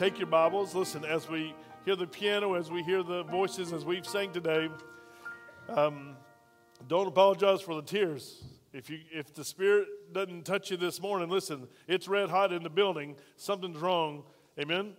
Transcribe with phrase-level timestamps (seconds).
[0.00, 0.74] take your Bibles.
[0.74, 1.54] Listen, as we
[1.84, 4.70] hear the piano, as we hear the voices, as we've sang today,
[5.68, 6.16] um,
[6.88, 8.42] don't apologize for the tears.
[8.72, 12.62] If, you, if the Spirit doesn't touch you this morning, listen, it's red hot in
[12.62, 13.14] the building.
[13.36, 14.22] Something's wrong.
[14.58, 14.94] Amen?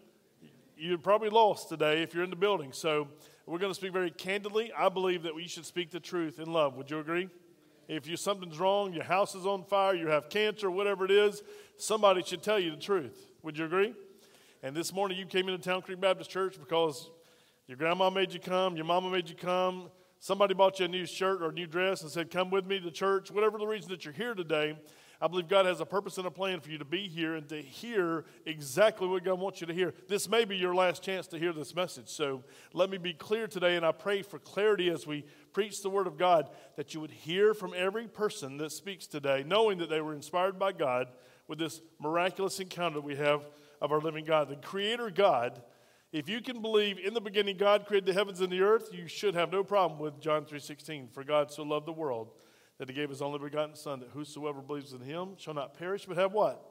[0.77, 2.71] You're probably lost today if you're in the building.
[2.71, 3.07] So
[3.47, 4.71] we're going to speak very candidly.
[4.77, 6.77] I believe that we should speak the truth in love.
[6.77, 7.27] Would you agree?
[7.87, 11.41] If you, something's wrong, your house is on fire, you have cancer, whatever it is,
[11.75, 13.31] somebody should tell you the truth.
[13.41, 13.95] Would you agree?
[14.63, 17.09] And this morning you came into Town Creek Baptist Church because
[17.65, 21.07] your grandma made you come, your mama made you come, somebody bought you a new
[21.07, 23.31] shirt or a new dress and said, Come with me to church.
[23.31, 24.77] Whatever the reason that you're here today,
[25.19, 27.49] I believe God has a purpose and a plan for you to be here and
[27.49, 29.95] to hear exactly what God wants you to hear.
[30.07, 32.09] This may be your last chance to hear this message.
[32.09, 35.89] So let me be clear today, and I pray for clarity as we preach the
[35.89, 39.89] Word of God that you would hear from every person that speaks today, knowing that
[39.89, 41.07] they were inspired by God
[41.47, 43.41] with this miraculous encounter we have
[43.81, 44.49] of our living God.
[44.49, 45.61] The Creator God,
[46.11, 49.07] if you can believe in the beginning God created the heavens and the earth, you
[49.07, 51.11] should have no problem with John 3.16.
[51.13, 52.29] For God so loved the world
[52.77, 56.05] that he gave his only begotten Son, that whosoever believes in him shall not perish,
[56.05, 56.63] but have what?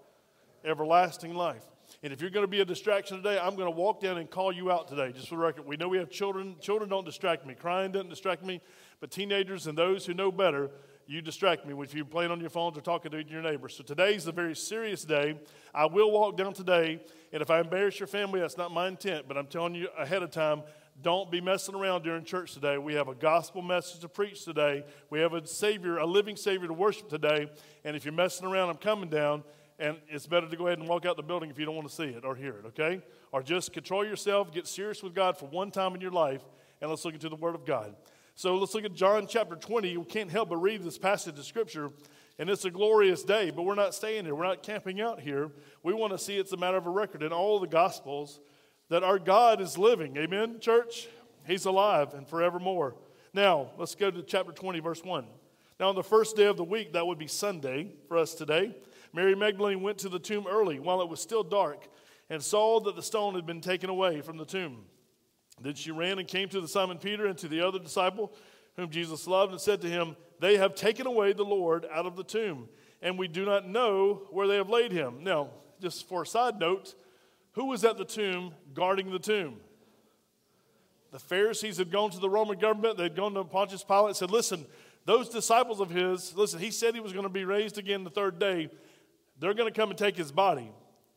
[0.65, 1.65] Everlasting life.
[2.03, 4.31] And if you're going to be a distraction today, I'm going to walk down and
[4.31, 5.67] call you out today, just for the record.
[5.67, 6.57] We know we have children.
[6.61, 7.55] Children don't distract me.
[7.55, 8.61] Crying doesn't distract me.
[9.01, 10.71] But teenagers and those who know better,
[11.11, 13.75] you distract me if you're playing on your phones or talking to your neighbors.
[13.77, 15.41] So today's a very serious day.
[15.75, 17.01] I will walk down today,
[17.33, 20.23] and if I embarrass your family, that's not my intent, but I'm telling you ahead
[20.23, 20.63] of time,
[21.03, 22.79] don't be messing around during church today.
[22.79, 24.85] We have a gospel message to preach today.
[25.11, 27.51] We have a Savior, a living Savior to worship today.
[27.85, 29.43] And if you're messing around, I'm coming down.
[29.81, 31.89] And it's better to go ahead and walk out the building if you don't want
[31.89, 33.03] to see it or hear it, okay?
[33.33, 36.43] Or just control yourself, get serious with God for one time in your life,
[36.81, 37.97] and let's look into the Word of God.
[38.41, 39.99] So let's look at John chapter 20.
[39.99, 41.91] We can't help but read this passage of Scripture,
[42.39, 44.35] and it's a glorious day, but we're not staying here.
[44.35, 45.51] We're not camping out here.
[45.83, 48.41] We want to see it's a matter of a record in all the Gospels
[48.89, 50.17] that our God is living.
[50.17, 51.09] Amen, church?
[51.47, 52.97] He's alive and forevermore.
[53.35, 55.27] Now, let's go to chapter 20, verse 1.
[55.79, 58.75] Now, on the first day of the week, that would be Sunday for us today,
[59.13, 61.89] Mary Magdalene went to the tomb early while it was still dark
[62.31, 64.87] and saw that the stone had been taken away from the tomb.
[65.61, 68.33] Then she ran and came to the Simon Peter and to the other disciple
[68.77, 72.17] whom Jesus loved and said to him, They have taken away the Lord out of
[72.17, 72.69] the tomb,
[73.03, 75.23] and we do not know where they have laid him.
[75.23, 75.51] Now,
[75.81, 76.95] just for a side note,
[77.53, 79.57] who was at the tomb guarding the tomb?
[81.11, 84.31] The Pharisees had gone to the Roman government, they'd gone to Pontius Pilate and said,
[84.31, 84.65] Listen,
[85.05, 88.11] those disciples of his, listen, he said he was going to be raised again the
[88.11, 88.71] third day.
[89.39, 90.71] They're going to come and take his body.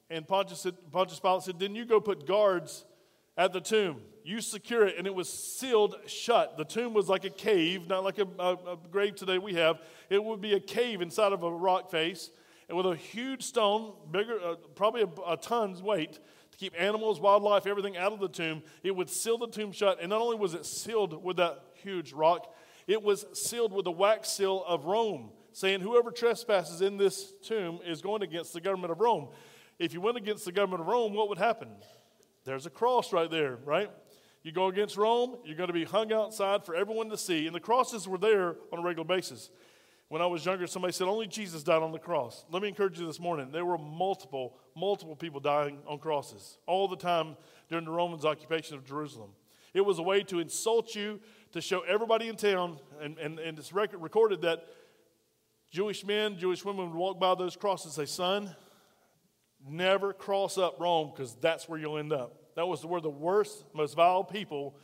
[0.10, 2.86] And Pontius, Pontius Pilate said, Didn't you go put guards
[3.38, 6.58] at the tomb you secure it, and it was sealed shut.
[6.58, 9.82] The tomb was like a cave, not like a, a, a grave today we have.
[10.10, 12.32] It would be a cave inside of a rock face,
[12.70, 16.20] and with a huge stone, bigger, uh, probably a, a ton's weight,
[16.52, 18.64] to keep animals, wildlife, everything out of the tomb.
[18.84, 22.14] It would seal the tomb shut, and not only was it sealed with that huge
[22.14, 22.54] rock,
[22.88, 27.80] it was sealed with the wax seal of Rome, saying whoever trespasses in this tomb
[27.86, 29.30] is going against the government of Rome.
[29.80, 31.70] If you went against the government of Rome, what would happen?
[32.46, 33.90] There's a cross right there, right?
[34.44, 37.48] You go against Rome, you're going to be hung outside for everyone to see.
[37.48, 39.50] And the crosses were there on a regular basis.
[40.10, 42.46] When I was younger, somebody said only Jesus died on the cross.
[42.52, 43.52] Let me encourage you this morning.
[43.52, 47.38] There were multiple, multiple people dying on crosses all the time
[47.70, 49.30] during the Romans' occupation of Jerusalem.
[49.74, 51.20] It was a way to insult you,
[51.54, 54.68] to show everybody in town, and, and, and it's record, recorded that
[55.72, 58.56] Jewish men, Jewish women would walk by those crosses and say, Son,
[59.68, 62.36] never cross up Rome because that's where you'll end up.
[62.56, 64.76] That was where the worst, most vile people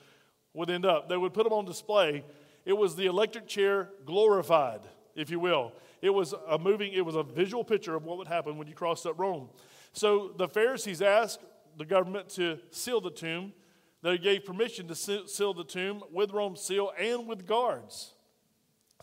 [0.54, 1.10] would end up.
[1.10, 2.24] They would put them on display.
[2.66, 4.82] It was the electric chair glorified,
[5.16, 5.74] if you will.
[6.02, 8.74] It was a moving, it was a visual picture of what would happen when you
[8.74, 9.50] crossed up Rome.
[9.92, 11.42] So the Pharisees asked
[11.78, 13.54] the government to seal the tomb.
[14.02, 18.14] They gave permission to seal the tomb with Rome's seal and with guards.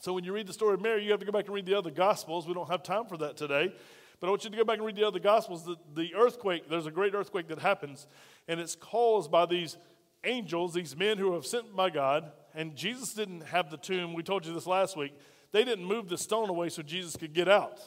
[0.01, 1.67] So when you read the story of Mary, you have to go back and read
[1.67, 2.47] the other Gospels.
[2.47, 3.75] We don't have time for that today.
[4.21, 5.65] But I want you to go back and read the other Gospels.
[5.65, 8.07] The, the earthquake, there's a great earthquake that happens,
[8.49, 9.77] and it's caused by these
[10.25, 12.33] angels, these men who have sent by God.
[12.55, 14.15] And Jesus didn't have the tomb.
[14.15, 15.13] We told you this last week.
[15.53, 17.81] They didn't move the stone away so Jesus could get out.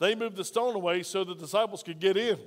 [0.00, 2.38] They moved the stone away so the disciples could get in.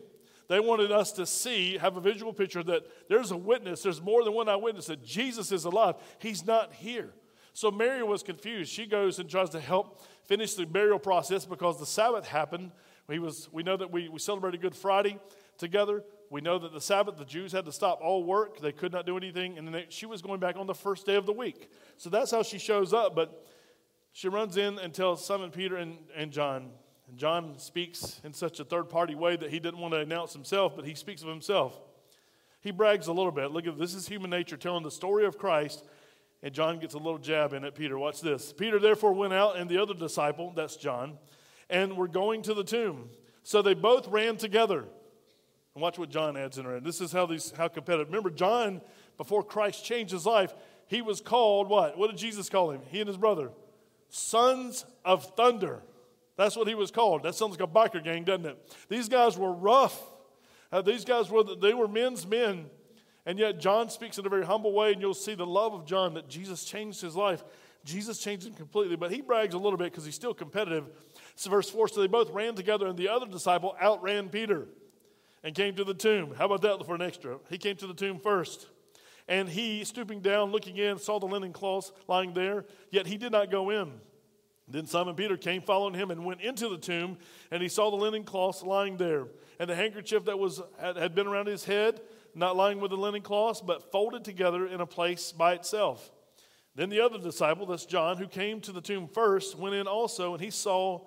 [0.49, 4.23] They wanted us to see, have a visual picture that there's a witness, there's more
[4.23, 5.95] than one eyewitness that Jesus is alive.
[6.19, 7.09] He's not here.
[7.53, 8.71] So Mary was confused.
[8.71, 12.71] She goes and tries to help finish the burial process because the Sabbath happened.
[13.07, 15.18] We, was, we know that we, we celebrated Good Friday
[15.57, 18.59] together we know that the Sabbath, the Jews had to stop all work.
[18.59, 19.57] They could not do anything.
[19.57, 21.71] And then they, she was going back on the first day of the week.
[21.95, 23.15] So that's how she shows up.
[23.15, 23.45] But
[24.12, 26.71] she runs in and tells Simon Peter and, and John.
[27.07, 30.33] And John speaks in such a third party way that he didn't want to announce
[30.33, 31.80] himself, but he speaks of himself.
[32.59, 33.51] He brags a little bit.
[33.51, 35.86] Look at this is human nature telling the story of Christ,
[36.44, 37.75] and John gets a little jab in it.
[37.75, 38.51] Peter, watch this.
[38.51, 41.18] Peter therefore went out, and the other disciple, that's John,
[41.69, 43.09] and were going to the tomb.
[43.43, 44.85] So they both ran together.
[45.75, 46.79] And watch what John adds in there.
[46.79, 48.07] This is how these how competitive.
[48.07, 48.81] Remember, John,
[49.15, 50.53] before Christ changed his life,
[50.87, 51.97] he was called what?
[51.97, 52.81] What did Jesus call him?
[52.89, 53.51] He and his brother.
[54.09, 55.83] Sons of thunder.
[56.35, 57.23] That's what he was called.
[57.23, 58.75] That sounds like a biker gang, doesn't it?
[58.89, 60.01] These guys were rough.
[60.71, 62.65] Uh, these guys were they were men's men,
[63.25, 65.85] and yet John speaks in a very humble way, and you'll see the love of
[65.85, 67.43] John that Jesus changed his life.
[67.85, 70.89] Jesus changed him completely, but he brags a little bit because he's still competitive.
[71.37, 71.87] So verse four.
[71.87, 74.67] So they both ran together, and the other disciple outran Peter,
[75.43, 76.33] and came to the tomb.
[76.37, 77.37] How about that for an extra?
[77.49, 78.67] He came to the tomb first.
[79.29, 83.33] And he, stooping down, looking in, saw the linen cloths lying there, yet he did
[83.33, 83.91] not go in.
[84.69, 87.17] Then Simon Peter came following him and went into the tomb,
[87.51, 89.27] and he saw the linen cloths lying there,
[89.59, 91.99] and the handkerchief that was, had, had been around his head,
[92.35, 96.09] not lying with the linen cloths, but folded together in a place by itself.
[96.75, 100.33] Then the other disciple, that's John, who came to the tomb first, went in also,
[100.33, 101.01] and he saw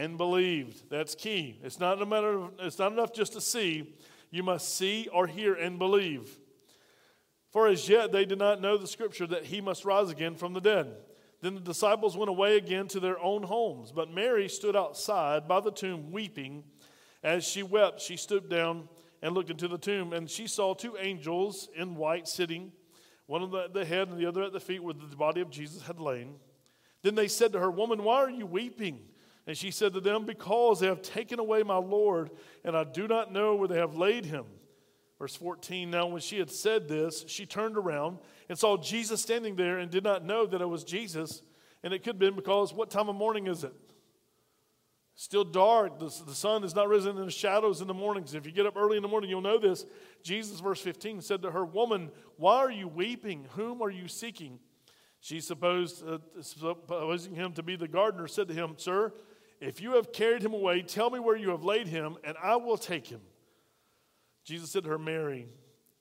[0.00, 0.88] and believed.
[0.88, 1.58] That's key.
[1.62, 3.94] It's not a matter of, it's not enough just to see.
[4.30, 6.38] You must see or hear and believe.
[7.50, 10.54] For as yet they did not know the scripture that he must rise again from
[10.54, 10.94] the dead.
[11.42, 13.92] Then the disciples went away again to their own homes.
[13.92, 16.64] But Mary stood outside by the tomb weeping.
[17.22, 18.88] As she wept, she stooped down
[19.20, 22.72] and looked into the tomb, and she saw two angels in white sitting,
[23.26, 25.82] one at the head and the other at the feet where the body of Jesus
[25.82, 26.36] had lain.
[27.02, 29.00] Then they said to her, Woman, why are you weeping?
[29.50, 32.30] And she said to them, Because they have taken away my Lord,
[32.62, 34.44] and I do not know where they have laid him.
[35.18, 38.18] Verse 14 Now, when she had said this, she turned around
[38.48, 41.42] and saw Jesus standing there and did not know that it was Jesus.
[41.82, 43.72] And it could have been because what time of morning is it?
[45.16, 45.98] Still dark.
[45.98, 48.34] The, the sun is not risen in the shadows in the mornings.
[48.34, 49.84] If you get up early in the morning, you'll know this.
[50.22, 53.48] Jesus, verse 15, said to her, Woman, why are you weeping?
[53.56, 54.60] Whom are you seeking?
[55.18, 59.12] She supposed, uh, supposing him to be the gardener, said to him, Sir,
[59.60, 62.56] if you have carried him away, tell me where you have laid him, and I
[62.56, 63.20] will take him.
[64.44, 65.46] Jesus said to her, Mary,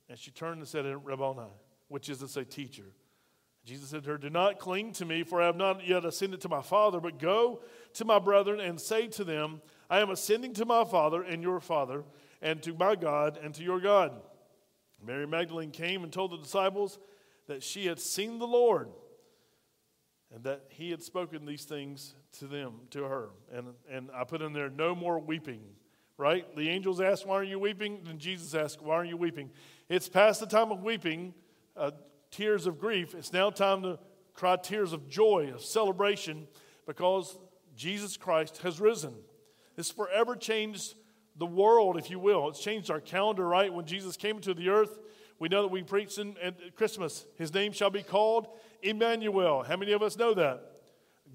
[0.07, 1.49] and she turned and said, to Rabboni,
[1.89, 2.85] which is to say, teacher.
[3.65, 6.41] Jesus said to her, Do not cling to me, for I have not yet ascended
[6.41, 7.61] to my Father, but go
[7.95, 11.59] to my brethren and say to them, I am ascending to my Father and your
[11.59, 12.03] Father,
[12.41, 14.13] and to my God and to your God.
[15.05, 16.97] Mary Magdalene came and told the disciples
[17.47, 18.89] that she had seen the Lord
[20.33, 23.29] and that he had spoken these things to them, to her.
[23.51, 25.61] And, and I put in there, no more weeping
[26.19, 26.53] right?
[26.57, 28.01] The angels asked, Why are you weeping?
[28.07, 29.49] And Jesus asked, Why are you weeping?
[29.87, 31.33] It's past the time of weeping,
[31.75, 31.91] uh,
[32.29, 33.15] tears of grief.
[33.15, 33.97] It's now time to
[34.33, 36.47] cry tears of joy, of celebration,
[36.85, 37.39] because
[37.75, 39.13] Jesus Christ has risen.
[39.77, 40.95] It's forever changed
[41.37, 42.49] the world, if you will.
[42.49, 43.73] It's changed our calendar, right?
[43.73, 44.99] When Jesus came into the earth,
[45.39, 48.49] we know that we preached in, at Christmas, His name shall be called
[48.81, 49.63] Emmanuel.
[49.63, 50.61] How many of us know that?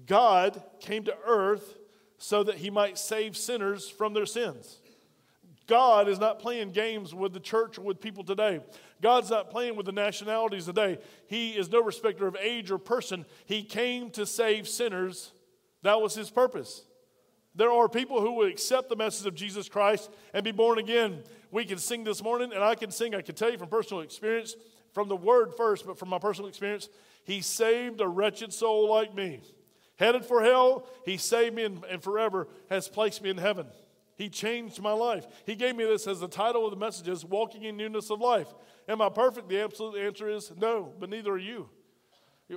[0.05, 1.77] God came to earth
[2.17, 4.79] so that he might save sinners from their sins.
[5.67, 8.61] God is not playing games with the church or with people today.
[9.01, 10.99] God's not playing with the nationalities today.
[11.27, 13.25] He is no respecter of age or person.
[13.45, 15.31] He came to save sinners.
[15.81, 16.83] That was his purpose.
[17.55, 21.23] There are people who will accept the message of Jesus Christ and be born again.
[21.51, 24.03] We can sing this morning, and I can sing, I can tell you from personal
[24.03, 24.55] experience,
[24.93, 26.89] from the word first, but from my personal experience,
[27.25, 29.41] he saved a wretched soul like me.
[29.97, 33.67] Headed for hell, He saved me and, and forever has placed me in heaven.
[34.17, 35.25] He changed my life.
[35.45, 38.21] He gave me this as the title of the message is Walking in Newness of
[38.21, 38.47] Life.
[38.87, 39.49] Am I perfect?
[39.49, 41.69] The absolute answer is no, but neither are you.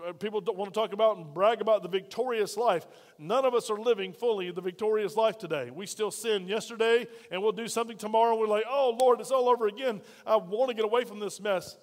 [0.06, 2.86] Uh, people don't want to talk about and brag about the victorious life.
[3.18, 5.70] None of us are living fully the victorious life today.
[5.70, 8.38] We still sin yesterday and we'll do something tomorrow.
[8.38, 10.02] We're like, oh, Lord, it's all over again.
[10.26, 11.78] I want to get away from this mess.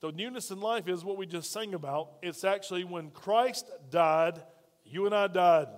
[0.00, 2.10] The newness in life is what we just sang about.
[2.22, 4.42] It's actually when Christ died
[4.88, 5.68] you and I died.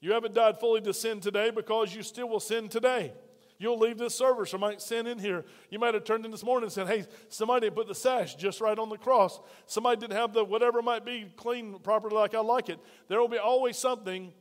[0.00, 3.12] You haven't died fully to sin today because you still will sin today.
[3.58, 5.44] You'll leave this service or might sin in here.
[5.68, 8.62] You might have turned in this morning and said, Hey, somebody put the sash just
[8.62, 9.38] right on the cross.
[9.66, 12.78] Somebody didn't have the whatever might be clean properly like I like it.
[13.08, 14.32] There will be always something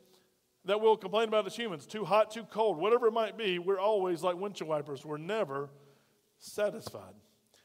[0.64, 3.60] that we'll complain about as humans too hot, too cold, whatever it might be.
[3.60, 5.04] We're always like windshield wipers.
[5.04, 5.70] We're never
[6.38, 7.14] satisfied.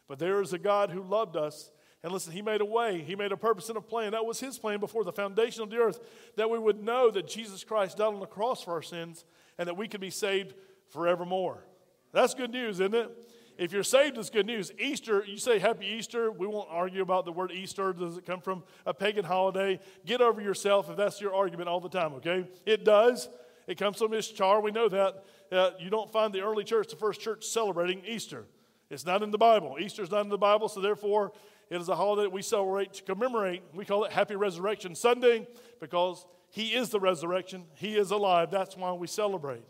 [0.08, 1.70] But there is a God who loved us
[2.02, 4.12] and listen, He made a way, He made a purpose and a plan.
[4.12, 6.00] That was His plan before the foundation of the earth,
[6.36, 9.24] that we would know that Jesus Christ died on the cross for our sins
[9.58, 10.54] and that we could be saved
[10.90, 11.64] forevermore.
[12.12, 13.10] That's good news, isn't it?
[13.56, 14.72] If you're saved, it's good news.
[14.78, 16.30] Easter, you say Happy Easter.
[16.30, 17.92] We won't argue about the word Easter.
[17.92, 19.78] Does it come from a pagan holiday?
[20.04, 22.46] Get over yourself if that's your argument all the time, okay?
[22.66, 23.28] It does.
[23.66, 24.60] It comes from Ishtar.
[24.60, 25.24] We know that.
[25.52, 28.44] Uh, you don't find the early church, the first church, celebrating Easter.
[28.90, 29.76] It's not in the Bible.
[29.80, 31.32] Easter's not in the Bible, so therefore
[31.70, 33.62] it is a holiday that we celebrate to commemorate.
[33.72, 35.46] We call it Happy Resurrection Sunday
[35.80, 37.64] because He is the resurrection.
[37.74, 38.50] He is alive.
[38.50, 39.64] That's why we celebrate.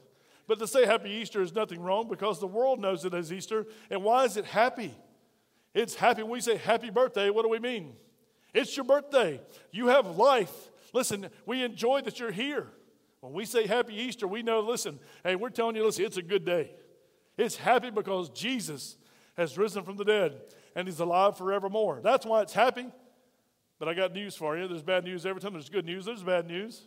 [0.46, 3.66] But to say Happy Easter is nothing wrong because the world knows it as Easter.
[3.90, 4.94] And why is it happy?
[5.72, 6.22] It's happy.
[6.22, 7.94] When we say happy birthday, what do we mean?
[8.52, 9.40] It's your birthday.
[9.72, 10.70] You have life.
[10.92, 12.68] Listen, we enjoy that you're here.
[13.20, 16.22] When we say happy Easter, we know, listen, hey, we're telling you, listen, it's a
[16.22, 16.72] good day.
[17.36, 18.96] It's happy because Jesus
[19.36, 20.40] has risen from the dead
[20.74, 22.00] and he's alive forevermore.
[22.02, 22.86] That's why it's happy.
[23.78, 24.68] But I got news for you.
[24.68, 26.86] There's bad news every time there's good news, there's bad news.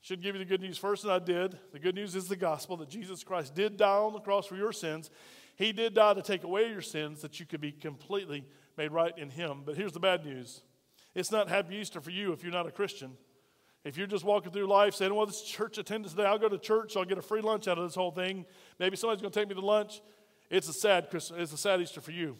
[0.00, 1.58] Should give you the good news first, and I did.
[1.72, 4.54] The good news is the gospel that Jesus Christ did die on the cross for
[4.54, 5.08] your sins.
[5.56, 8.44] He did die to take away your sins that you could be completely
[8.76, 9.62] made right in Him.
[9.64, 10.60] But here's the bad news
[11.14, 13.16] it's not happy Easter for you if you're not a Christian.
[13.84, 16.58] If you're just walking through life saying, well, this church attendance today, I'll go to
[16.58, 18.46] church, I'll get a free lunch out of this whole thing.
[18.78, 20.00] Maybe somebody's going to take me to lunch.
[20.54, 22.36] It's a sad it's a sad Easter for you.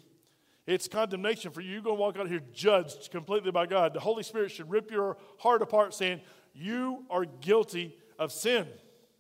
[0.68, 1.72] It's condemnation for you.
[1.72, 3.92] You're going to walk out here judged completely by God.
[3.92, 6.20] The Holy Spirit should rip your heart apart saying,
[6.54, 8.68] You are guilty of sin.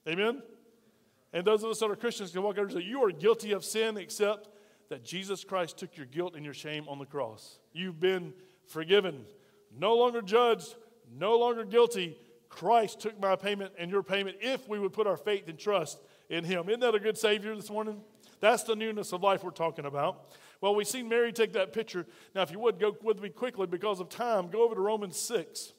[0.08, 0.42] Amen?
[1.32, 3.10] And those of us that are Christians can walk out here and say, You are
[3.10, 4.48] guilty of sin, except
[4.90, 7.58] that Jesus Christ took your guilt and your shame on the cross.
[7.72, 8.32] You've been
[8.68, 9.24] forgiven,
[9.76, 10.76] no longer judged,
[11.18, 12.16] no longer guilty.
[12.48, 15.98] Christ took my payment and your payment if we would put our faith and trust
[16.30, 16.68] in Him.
[16.68, 18.00] Isn't that a good Savior this morning?
[18.44, 20.30] That's the newness of life we're talking about.
[20.60, 22.04] Well, we've seen Mary take that picture.
[22.34, 25.18] Now, if you would go with me quickly because of time, go over to Romans
[25.18, 25.72] 6.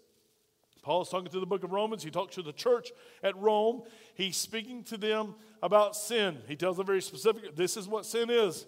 [0.81, 2.03] Paul is talking to the book of Romans.
[2.03, 2.89] He talks to the church
[3.21, 3.83] at Rome.
[4.15, 6.39] He's speaking to them about sin.
[6.47, 8.65] He tells them very specific, this is what sin is.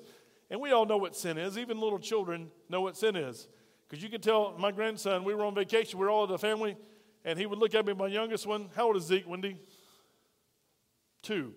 [0.52, 1.58] And we all know what sin is.
[1.58, 3.48] Even little children know what sin is.
[3.90, 6.38] Because you can tell my grandson, we were on vacation, we were all as a
[6.38, 6.78] family,
[7.26, 9.58] and he would look at me, my youngest one, how old is Zeke, Wendy?
[11.24, 11.56] Two.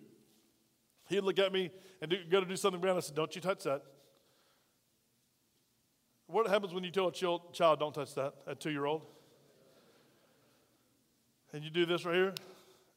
[1.10, 2.96] He'd look at me and do, go to do something around.
[2.96, 3.82] I said, Don't you touch that.
[6.28, 9.04] What happens when you tell a child, don't touch that, a two year old?
[11.52, 12.34] And you do this right here?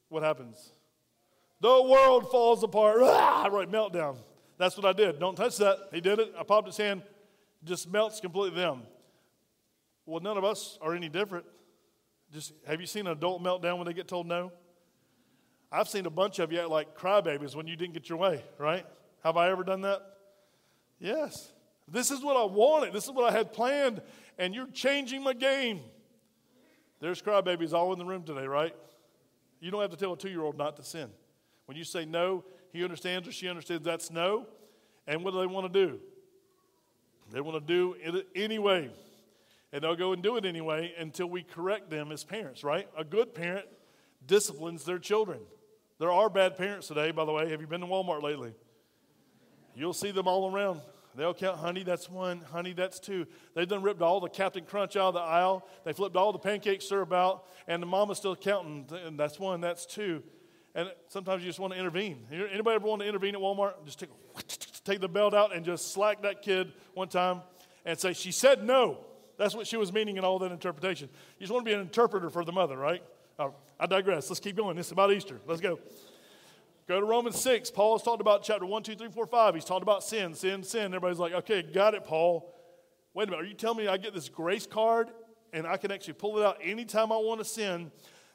[0.10, 0.74] What happens?
[1.60, 2.98] The world falls apart.
[3.02, 4.18] Ah, right, meltdown.
[4.60, 5.20] That's what I did.
[5.20, 5.90] Don't touch that.
[5.92, 6.34] He did it.
[6.38, 7.02] I popped his hand,
[7.64, 8.84] just melts completely down.
[10.06, 11.46] Well, none of us are any different.
[12.32, 14.52] Just have you seen an adult meltdown when they get told no?
[15.74, 18.44] I've seen a bunch of you act like crybabies when you didn't get your way,
[18.60, 18.86] right?
[19.24, 20.04] Have I ever done that?
[21.00, 21.52] Yes.
[21.88, 22.94] This is what I wanted.
[22.94, 24.00] This is what I had planned,
[24.38, 25.82] and you're changing my game.
[27.00, 28.76] There's crybabies all in the room today, right?
[29.62, 31.10] You don't have to tell a two year old not to sin.
[31.66, 34.46] When you say no, he understands or she understands that's no.
[35.08, 36.00] And what do they want to do?
[37.32, 38.92] They want to do it anyway.
[39.72, 42.88] And they'll go and do it anyway until we correct them as parents, right?
[42.96, 43.66] A good parent
[44.28, 45.40] disciplines their children.
[46.04, 47.50] There are bad parents today, by the way.
[47.50, 48.54] Have you been to Walmart lately?
[49.74, 50.82] You'll see them all around.
[51.16, 53.26] They'll count, honey, that's one, honey, that's two.
[53.56, 55.66] They've done ripped all the Captain Crunch out of the aisle.
[55.86, 59.62] They flipped all the pancake syrup out, and the mama's still counting, and that's one,
[59.62, 60.22] that's two.
[60.76, 62.28] And sometimes you just want to intervene.
[62.30, 63.76] Anybody ever want to intervene at Walmart?
[63.86, 64.10] Just take,
[64.84, 67.44] take the belt out and just slack that kid one time
[67.86, 69.06] and say, She said no.
[69.38, 71.08] That's what she was meaning in all that interpretation.
[71.40, 73.02] You just want to be an interpreter for the mother, right?
[73.40, 74.30] Oh, I digress.
[74.30, 74.78] Let's keep going.
[74.78, 75.42] This is about Easter.
[75.46, 75.78] Let's go.
[76.88, 77.70] Go to Romans 6.
[77.72, 79.56] Paul has talked about chapter 1, 2, 3, 4, 5.
[79.56, 80.86] He's talked about sin, sin, sin.
[80.86, 82.56] Everybody's like, okay, got it, Paul.
[83.14, 83.44] Wait a minute.
[83.44, 85.10] Are you telling me I get this grace card
[85.52, 87.92] and I can actually pull it out anytime I want to sin?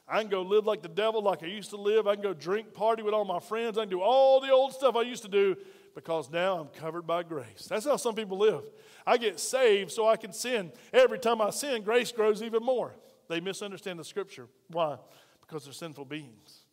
[0.07, 2.05] I can go live like the devil, like I used to live.
[2.05, 3.79] I can go drink, party with all my friends.
[3.79, 5.55] I can do all the old stuff I used to do
[5.95, 7.65] because now I'm covered by grace.
[7.67, 8.65] That's how some people live.
[9.03, 10.71] I get saved so I can sin.
[10.93, 12.93] Every time I sin, grace grows even more.
[13.29, 14.47] They misunderstand the scripture.
[14.67, 14.97] Why?
[15.49, 16.65] Because they're sinful beings.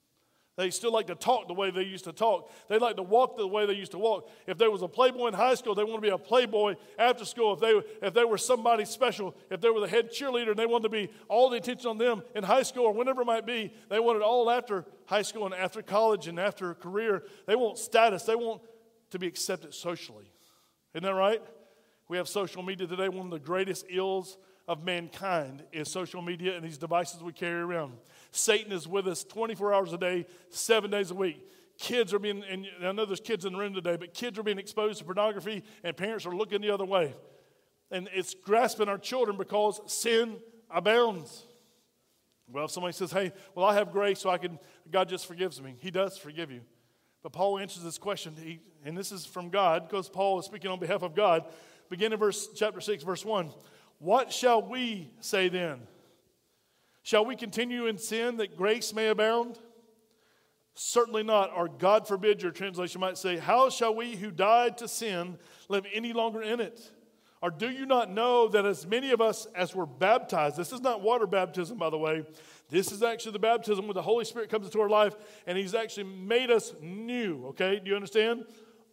[0.56, 2.50] They still like to talk the way they used to talk.
[2.68, 4.30] They like to walk the way they used to walk.
[4.46, 7.26] If there was a playboy in high school, they want to be a playboy after
[7.26, 7.52] school.
[7.52, 10.64] If they, if they were somebody special, if they were the head cheerleader and they
[10.64, 13.44] wanted to be all the attention on them in high school or whenever it might
[13.44, 17.24] be, they want it all after high school and after college and after a career.
[17.46, 18.22] They want status.
[18.22, 18.62] They want
[19.10, 20.32] to be accepted socially.
[20.94, 21.42] Isn't that right?
[22.08, 23.10] We have social media today.
[23.10, 27.60] One of the greatest ills of mankind is social media and these devices we carry
[27.60, 27.94] around.
[28.32, 31.48] Satan is with us 24 hours a day, seven days a week.
[31.78, 34.42] Kids are being, and I know there's kids in the room today, but kids are
[34.42, 37.14] being exposed to pornography and parents are looking the other way.
[37.90, 40.38] And it's grasping our children because sin
[40.70, 41.44] abounds.
[42.48, 44.58] Well, if somebody says, hey, well, I have grace, so I can,
[44.90, 45.76] God just forgives me.
[45.80, 46.62] He does forgive you.
[47.22, 50.70] But Paul answers this question, he, and this is from God, because Paul is speaking
[50.70, 51.44] on behalf of God.
[51.90, 53.50] Begin in verse chapter 6, verse 1.
[53.98, 55.80] What shall we say then?
[57.02, 59.58] Shall we continue in sin that grace may abound?
[60.74, 61.50] Certainly not.
[61.56, 65.38] Or God forbid, your translation might say, How shall we who died to sin
[65.68, 66.90] live any longer in it?
[67.42, 70.80] Or do you not know that as many of us as were baptized, this is
[70.80, 72.24] not water baptism, by the way,
[72.70, 75.14] this is actually the baptism where the Holy Spirit comes into our life
[75.46, 77.78] and He's actually made us new, okay?
[77.78, 78.46] Do you understand?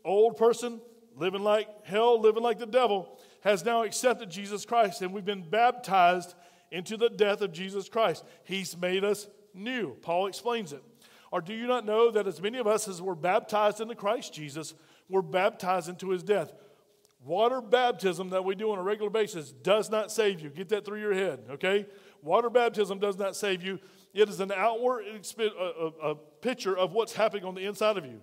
[0.06, 0.82] Old person,
[1.16, 5.48] living like hell, living like the devil, has now accepted Jesus Christ and we've been
[5.48, 6.34] baptized
[6.72, 8.24] into the death of Jesus Christ.
[8.44, 9.96] He's made us new.
[10.02, 10.84] Paul explains it.
[11.32, 14.34] Or do you not know that as many of us as were baptized into Christ
[14.34, 14.74] Jesus
[15.10, 16.54] were baptized into his death?
[17.26, 20.50] Water baptism that we do on a regular basis does not save you.
[20.50, 21.86] Get that through your head, okay?
[22.22, 23.80] Water baptism does not save you.
[24.14, 28.06] It is an outward a, a, a picture of what's happening on the inside of
[28.06, 28.22] you.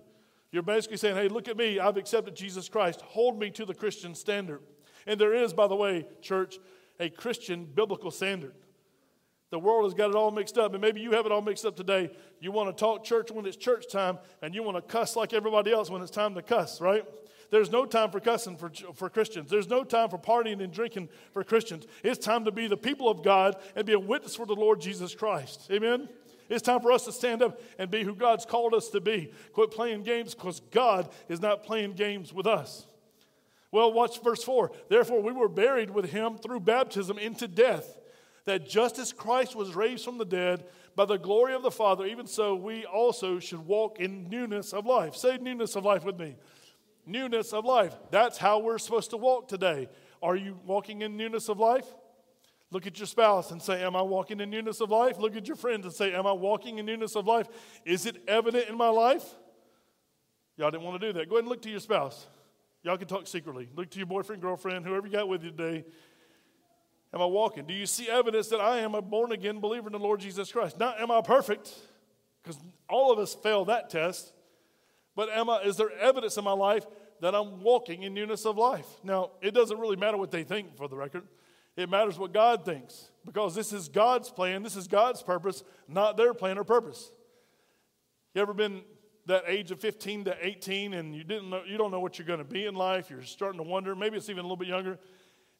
[0.51, 1.79] You're basically saying, hey, look at me.
[1.79, 3.01] I've accepted Jesus Christ.
[3.01, 4.61] Hold me to the Christian standard.
[5.05, 6.59] And there is, by the way, church,
[6.99, 8.53] a Christian biblical standard.
[9.51, 11.65] The world has got it all mixed up, and maybe you have it all mixed
[11.65, 12.09] up today.
[12.39, 15.33] You want to talk church when it's church time, and you want to cuss like
[15.33, 17.05] everybody else when it's time to cuss, right?
[17.49, 19.49] There's no time for cussing for, for Christians.
[19.49, 21.85] There's no time for partying and drinking for Christians.
[22.01, 24.79] It's time to be the people of God and be a witness for the Lord
[24.79, 25.67] Jesus Christ.
[25.69, 26.07] Amen?
[26.49, 29.31] It's time for us to stand up and be who God's called us to be.
[29.51, 32.85] Quit playing games because God is not playing games with us.
[33.71, 34.71] Well, watch verse 4.
[34.89, 37.97] Therefore, we were buried with him through baptism into death
[38.45, 42.05] that just as Christ was raised from the dead by the glory of the Father,
[42.05, 45.15] even so we also should walk in newness of life.
[45.15, 46.35] Say newness of life with me.
[47.05, 47.95] Newness of life.
[48.09, 49.89] That's how we're supposed to walk today.
[50.21, 51.85] Are you walking in newness of life?
[52.71, 55.17] Look at your spouse and say, Am I walking in newness of life?
[55.17, 57.47] Look at your friends and say, Am I walking in newness of life?
[57.85, 59.25] Is it evident in my life?
[60.57, 61.27] Y'all didn't want to do that.
[61.27, 62.27] Go ahead and look to your spouse.
[62.83, 63.69] Y'all can talk secretly.
[63.75, 65.85] Look to your boyfriend, girlfriend, whoever you got with you today,
[67.13, 67.65] am I walking?
[67.65, 70.51] Do you see evidence that I am a born again believer in the Lord Jesus
[70.51, 70.79] Christ?
[70.79, 71.71] Not am I perfect,
[72.41, 72.59] because
[72.89, 74.33] all of us fail that test,
[75.15, 76.85] but am I, is there evidence in my life
[77.19, 78.87] that I'm walking in newness of life?
[79.03, 81.27] Now, it doesn't really matter what they think for the record.
[81.77, 86.17] It matters what God thinks, because this is God's plan, this is God's purpose, not
[86.17, 87.11] their plan or purpose.
[88.33, 88.81] You ever been
[89.27, 92.27] that age of 15 to 18 and you didn't know, you don't know what you're
[92.27, 94.67] going to be in life, you're starting to wonder, maybe it's even a little bit
[94.67, 94.97] younger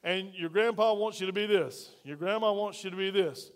[0.04, 3.50] and your grandpa wants you to be this, your grandma wants you to be this.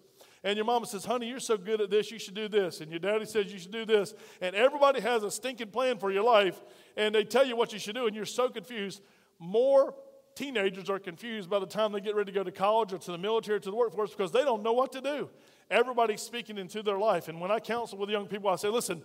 [0.45, 2.81] And your mama says, honey, you're so good at this, you should do this.
[2.81, 4.14] And your daddy says you should do this.
[4.40, 6.62] And everybody has a stinking plan for your life,
[6.97, 9.03] and they tell you what you should do, and you're so confused.
[9.40, 9.92] More
[10.37, 13.11] teenagers are confused by the time they get ready to go to college or to
[13.11, 15.29] the military or to the workforce because they don't know what to do.
[15.69, 17.27] Everybody's speaking into their life.
[17.27, 19.03] And when I counsel with young people, I say, listen,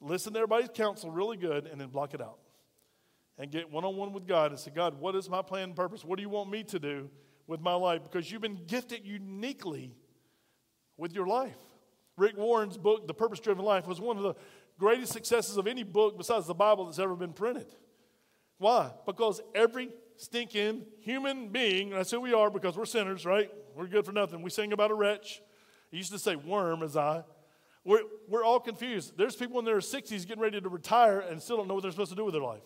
[0.00, 2.38] listen to everybody's counsel really good and then block it out
[3.38, 5.76] and get one on one with God and say, God, what is my plan and
[5.76, 6.04] purpose?
[6.04, 7.10] What do you want me to do
[7.46, 8.02] with my life?
[8.02, 9.94] Because you've been gifted uniquely
[10.96, 11.58] with your life.
[12.16, 14.34] Rick Warren's book, The Purpose Driven Life, was one of the
[14.78, 17.66] greatest successes of any book besides the Bible that's ever been printed.
[18.58, 18.90] Why?
[19.04, 23.50] Because every stinking human being, that's who we are because we're sinners, right?
[23.74, 24.40] We're good for nothing.
[24.40, 25.42] We sing about a wretch.
[25.92, 27.22] I used to say worm as I.
[27.86, 29.16] We're, we're all confused.
[29.16, 31.92] There's people in their 60s getting ready to retire and still don't know what they're
[31.92, 32.64] supposed to do with their life.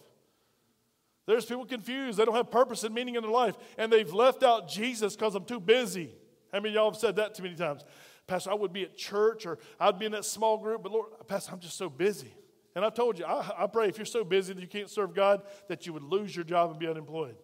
[1.27, 2.19] There's people confused.
[2.19, 5.35] They don't have purpose and meaning in their life, and they've left out Jesus because
[5.35, 6.15] I'm too busy.
[6.51, 7.85] How many of y'all have said that too many times?
[8.27, 11.09] Pastor, I would be at church or I'd be in that small group, but Lord,
[11.29, 12.35] Pastor, I'm just so busy.
[12.75, 15.15] And I've told you, I, I pray if you're so busy that you can't serve
[15.15, 17.37] God, that you would lose your job and be unemployed.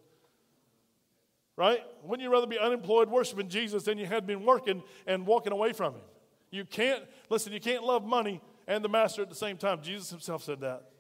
[1.57, 1.81] Right?
[2.03, 5.75] Wouldn't you rather be unemployed worshiping Jesus than you had been working and walking away
[5.75, 6.03] from Him?
[6.51, 9.83] You can't, listen, you can't love money and the master at the same time.
[9.83, 10.91] Jesus Himself said that.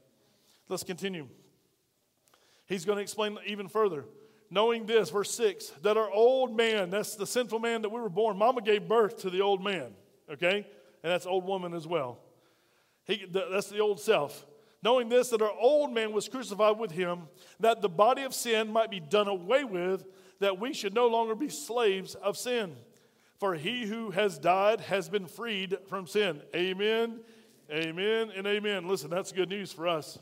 [0.69, 1.29] Let's continue.
[2.67, 4.05] He's going to explain even further.
[4.51, 8.09] Knowing this, verse 6, that our old man, that's the sinful man that we were
[8.09, 9.93] born, mama gave birth to the old man,
[10.31, 10.67] okay?
[11.03, 12.19] And that's old woman as well.
[13.05, 14.47] He, that's the old self.
[14.83, 17.23] Knowing this, that our old man was crucified with him,
[17.59, 20.05] that the body of sin might be done away with,
[20.39, 22.77] that we should no longer be slaves of sin.
[23.38, 26.40] For he who has died has been freed from sin.
[26.55, 27.20] Amen,
[27.70, 28.88] amen, and amen.
[28.88, 30.18] Listen, that's good news for us.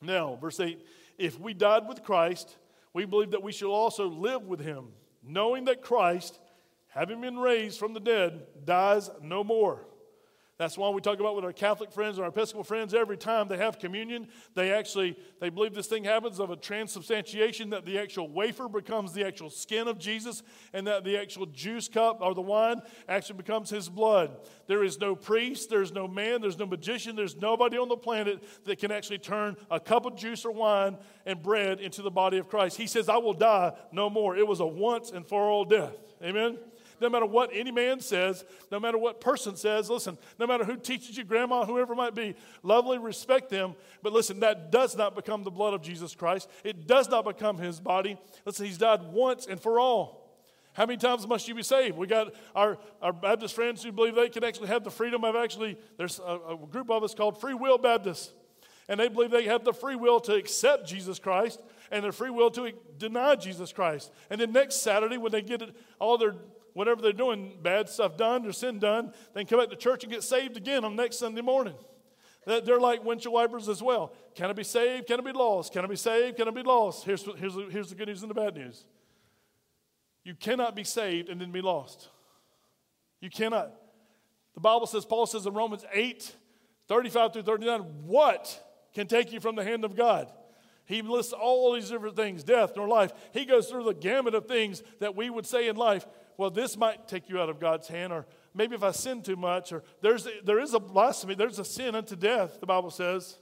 [0.00, 0.84] Now, verse 8
[1.18, 2.56] if we died with Christ,
[2.92, 4.88] we believe that we shall also live with him,
[5.22, 6.40] knowing that Christ,
[6.88, 9.86] having been raised from the dead, dies no more.
[10.62, 13.48] That's why we talk about with our Catholic friends and our Episcopal friends every time
[13.48, 17.98] they have communion, they actually they believe this thing happens of a transubstantiation that the
[17.98, 22.32] actual wafer becomes the actual skin of Jesus and that the actual juice cup or
[22.32, 24.36] the wine actually becomes his blood.
[24.68, 28.44] There is no priest, there's no man, there's no magician, there's nobody on the planet
[28.64, 30.96] that can actually turn a cup of juice or wine
[31.26, 32.76] and bread into the body of Christ.
[32.76, 35.96] He says, "I will die no more." It was a once and for all death.
[36.22, 36.56] Amen.
[37.02, 39.90] No matter what any man says, no matter what person says.
[39.90, 43.74] Listen, no matter who teaches you, grandma, whoever might be, lovely, respect them.
[44.02, 46.48] But listen, that does not become the blood of Jesus Christ.
[46.64, 48.16] It does not become his body.
[48.46, 50.22] Listen, he's died once and for all.
[50.74, 51.98] How many times must you be saved?
[51.98, 55.36] We got our, our Baptist friends who believe they can actually have the freedom of
[55.36, 58.32] actually, there's a, a group of us called Free Will Baptists.
[58.88, 61.60] And they believe they have the free will to accept Jesus Christ
[61.90, 64.10] and the free will to deny Jesus Christ.
[64.30, 65.62] And then next Saturday, when they get
[66.00, 66.34] all their
[66.74, 70.04] whatever they're doing, bad stuff done or sin done, they can come back to church
[70.04, 71.74] and get saved again on next Sunday morning.
[72.44, 74.12] They're like windshield wipers as well.
[74.34, 75.06] Can I be saved?
[75.06, 75.72] Can I be lost?
[75.72, 76.36] Can I be saved?
[76.36, 77.04] Can I be lost?
[77.04, 78.84] Here's, here's, here's the good news and the bad news.
[80.24, 82.08] You cannot be saved and then be lost.
[83.20, 83.72] You cannot.
[84.54, 86.34] The Bible says, Paul says in Romans 8,
[86.88, 88.60] 35 through 39, what
[88.92, 90.30] can take you from the hand of God?
[90.84, 93.12] He lists all these different things death nor life.
[93.32, 96.06] He goes through the gamut of things that we would say in life.
[96.36, 99.36] Well, this might take you out of God's hand, or maybe if I sin too
[99.36, 103.38] much, or there's, there is a blasphemy, there's a sin unto death, the Bible says.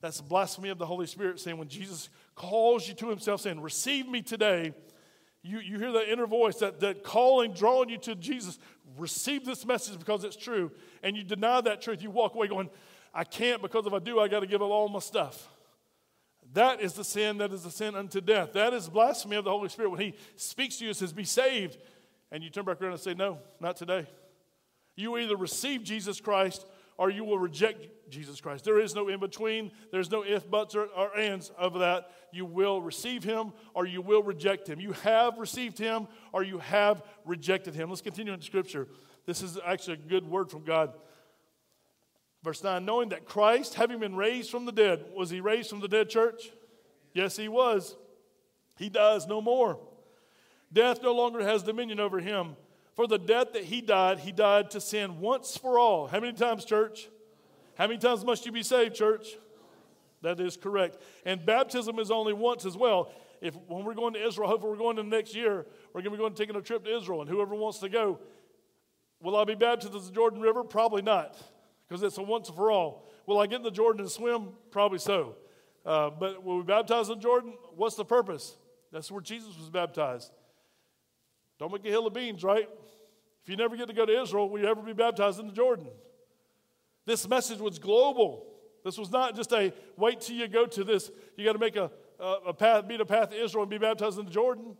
[0.00, 3.60] That's the blasphemy of the Holy Spirit, saying when Jesus calls you to himself, saying,
[3.60, 4.74] Receive me today
[5.44, 8.58] you, you hear that inner voice, that, that calling, drawing you to Jesus.
[8.96, 10.72] Receive this message because it's true.
[11.02, 12.02] And you deny that truth.
[12.02, 12.70] You walk away going,
[13.12, 15.50] I can't because if I do, I got to give up all my stuff.
[16.54, 18.54] That is the sin that is the sin unto death.
[18.54, 19.90] That is blasphemy of the Holy Spirit.
[19.90, 21.76] When He speaks to you and says, Be saved,
[22.34, 24.08] and you turn back around and say, No, not today.
[24.96, 26.66] You either receive Jesus Christ
[26.98, 28.64] or you will reject Jesus Christ.
[28.64, 29.70] There is no in between.
[29.92, 32.10] There's no if, buts, or, or ands of that.
[32.32, 34.80] You will receive him or you will reject him.
[34.80, 37.88] You have received him or you have rejected him.
[37.88, 38.88] Let's continue in Scripture.
[39.26, 40.92] This is actually a good word from God.
[42.42, 45.80] Verse 9 Knowing that Christ, having been raised from the dead, was he raised from
[45.80, 46.50] the dead, church?
[47.12, 47.94] Yes, he was.
[48.76, 49.78] He dies no more.
[50.72, 52.56] Death no longer has dominion over him.
[52.94, 56.06] For the death that he died, he died to sin once for all.
[56.06, 57.08] How many times, church?
[57.76, 59.36] How many times must you be saved, church?
[60.22, 60.98] That is correct.
[61.26, 63.12] And baptism is only once as well.
[63.40, 66.10] If when we're going to Israel, hopefully we're going to next year, we're going to
[66.12, 68.20] be going taking a trip to Israel, and whoever wants to go,
[69.20, 70.64] will I be baptized in the Jordan River?
[70.64, 71.36] Probably not,
[71.86, 73.06] because it's a once for all.
[73.26, 74.50] Will I get in the Jordan and swim?
[74.70, 75.34] Probably so.
[75.84, 77.54] Uh, but will we baptize in Jordan?
[77.76, 78.56] What's the purpose?
[78.92, 80.32] That's where Jesus was baptized.
[81.58, 82.68] Don't make a hill of beans, right?
[83.42, 85.52] If you never get to go to Israel, will you ever be baptized in the
[85.52, 85.86] Jordan?
[87.06, 88.46] This message was global.
[88.84, 91.10] This was not just a wait till you go to this.
[91.36, 93.78] You got to make a, a, a path, beat a path to Israel and be
[93.78, 94.76] baptized in the Jordan.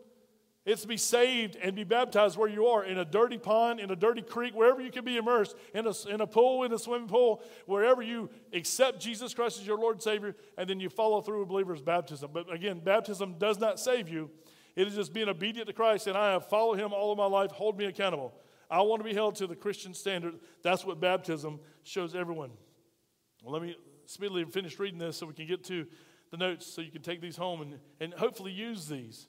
[0.67, 3.91] It's to be saved and be baptized where you are in a dirty pond, in
[3.91, 6.79] a dirty creek, wherever you can be immersed, in a, in a pool, in a
[6.79, 10.89] swimming pool, wherever you accept Jesus Christ as your Lord and Savior, and then you
[10.89, 12.31] follow through with believer's baptism.
[12.33, 14.31] But again, baptism does not save you.
[14.77, 17.27] It is just being obedient to Christ, and I have followed him all of my
[17.27, 17.51] life.
[17.53, 18.35] Hold me accountable.
[18.71, 20.35] I want to be held to the Christian standard.
[20.63, 22.51] That's what baptism shows everyone.
[23.43, 25.87] Well, let me speedily finish reading this so we can get to
[26.31, 29.29] the notes so you can take these home and, and hopefully use these.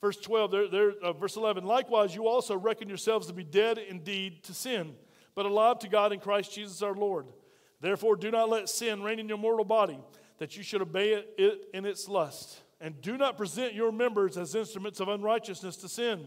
[0.00, 3.78] Verse 12, there, there, uh, verse 11, likewise, you also reckon yourselves to be dead
[3.78, 4.94] indeed to sin,
[5.34, 7.26] but alive to God in Christ Jesus our Lord.
[7.80, 10.00] Therefore, do not let sin reign in your mortal body,
[10.38, 12.61] that you should obey it, it in its lust.
[12.82, 16.26] And do not present your members as instruments of unrighteousness to sin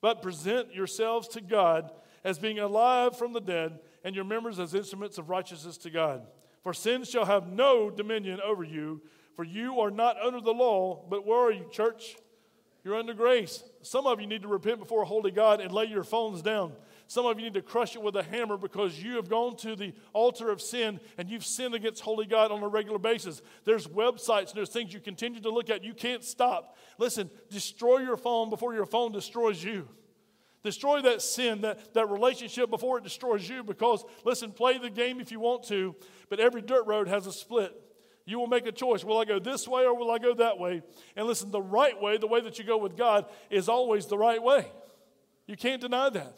[0.00, 1.90] but present yourselves to God
[2.24, 6.26] as being alive from the dead, and your members as instruments of righteousness to God.
[6.62, 9.00] For sin shall have no dominion over you,
[9.36, 12.16] for you are not under the law, but where are you, church?
[12.84, 13.62] You're under grace.
[13.82, 16.72] Some of you need to repent before a holy God and lay your phones down.
[17.10, 19.74] Some of you need to crush it with a hammer because you have gone to
[19.74, 23.42] the altar of sin and you've sinned against holy God on a regular basis.
[23.64, 25.82] There's websites and there's things you continue to look at.
[25.82, 26.76] You can't stop.
[26.98, 29.88] Listen, destroy your phone before your phone destroys you.
[30.62, 35.18] Destroy that sin, that, that relationship before it destroys you because, listen, play the game
[35.18, 35.96] if you want to,
[36.28, 37.74] but every dirt road has a split.
[38.24, 39.02] You will make a choice.
[39.02, 40.82] Will I go this way or will I go that way?
[41.16, 44.16] And listen, the right way, the way that you go with God, is always the
[44.16, 44.70] right way.
[45.48, 46.36] You can't deny that.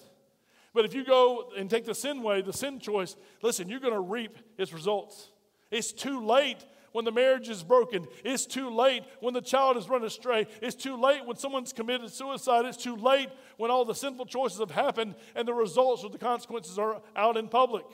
[0.75, 3.93] But if you go and take the sin way, the sin choice, listen, you're going
[3.93, 5.31] to reap its results.
[5.71, 8.07] It's too late when the marriage is broken.
[8.25, 10.47] It's too late when the child is run astray.
[10.61, 12.65] It's too late when someone's committed suicide.
[12.65, 16.19] It's too late when all the sinful choices have happened and the results or the
[16.19, 17.85] consequences are out in public.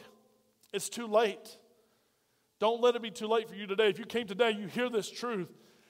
[0.72, 1.56] It's too late.
[2.60, 3.88] Don't let it be too late for you today.
[3.88, 5.48] If you came today, you hear this truth.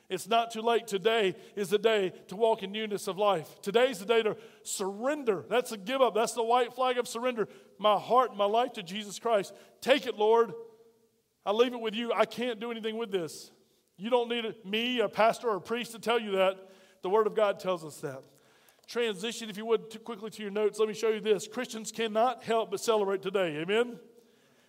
[0.09, 0.87] It's not too late.
[0.87, 3.61] Today is the day to walk in newness of life.
[3.61, 5.44] Today's the day to surrender.
[5.51, 6.14] That's a give up.
[6.14, 7.47] That's the white flag of surrender.
[7.79, 9.53] My heart, my life to Jesus Christ.
[9.83, 10.53] Take it, Lord.
[11.44, 12.12] I leave it with you.
[12.12, 13.51] I can't do anything with this.
[13.99, 16.57] You don't need me, a pastor, or a priest to tell you that.
[17.03, 18.23] The Word of God tells us that.
[18.87, 21.47] transition, if you would, quickly to your notes, let me show you this.
[21.47, 23.59] Christians cannot help but celebrate today.
[23.59, 23.99] Amen?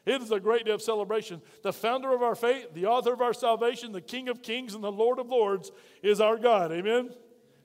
[0.06, 1.42] It is a great day of celebration.
[1.62, 4.84] The founder of our faith, the author of our salvation, the King of kings, and
[4.84, 6.72] the Lord of lords is our God.
[6.72, 7.10] Amen?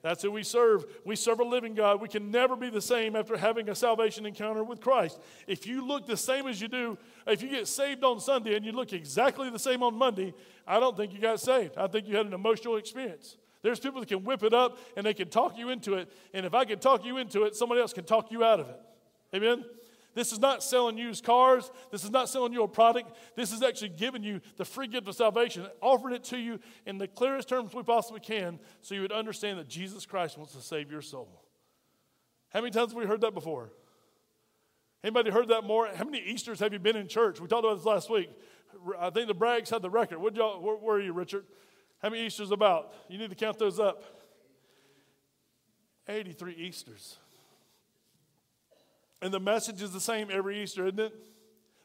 [0.04, 0.84] That's who we serve.
[1.06, 2.02] We serve a living God.
[2.02, 5.18] We can never be the same after having a salvation encounter with Christ.
[5.46, 8.66] If you look the same as you do, if you get saved on Sunday and
[8.66, 10.34] you look exactly the same on Monday,
[10.66, 11.78] I don't think you got saved.
[11.78, 13.38] I think you had an emotional experience.
[13.62, 16.12] There's people that can whip it up and they can talk you into it.
[16.34, 18.68] And if I can talk you into it, somebody else can talk you out of
[18.68, 18.78] it.
[19.34, 19.64] Amen?
[20.14, 21.70] This is not selling used cars.
[21.90, 23.16] This is not selling you a product.
[23.36, 26.98] This is actually giving you the free gift of salvation, offering it to you in
[26.98, 30.60] the clearest terms we possibly can so you would understand that Jesus Christ wants to
[30.60, 31.28] save your soul.
[32.50, 33.72] How many times have we heard that before?
[35.02, 35.88] Anybody heard that more?
[35.88, 37.40] How many Easters have you been in church?
[37.40, 38.30] We talked about this last week.
[38.98, 40.18] I think the Braggs had the record.
[40.18, 41.44] What y'all, where, where are you, Richard?
[42.00, 42.94] How many Easters about?
[43.08, 44.02] You need to count those up.
[46.08, 47.16] 83 Easters.
[49.24, 51.14] And the message is the same every Easter, isn't it?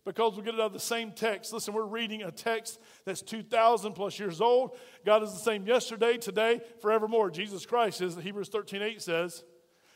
[0.04, 1.54] Because we get it out of the same text.
[1.54, 4.78] Listen, we're reading a text that's 2,000 plus years old.
[5.06, 7.32] God is the same yesterday, today, forevermore.
[7.32, 9.46] Jesus Christ, as Hebrews 13 8 says.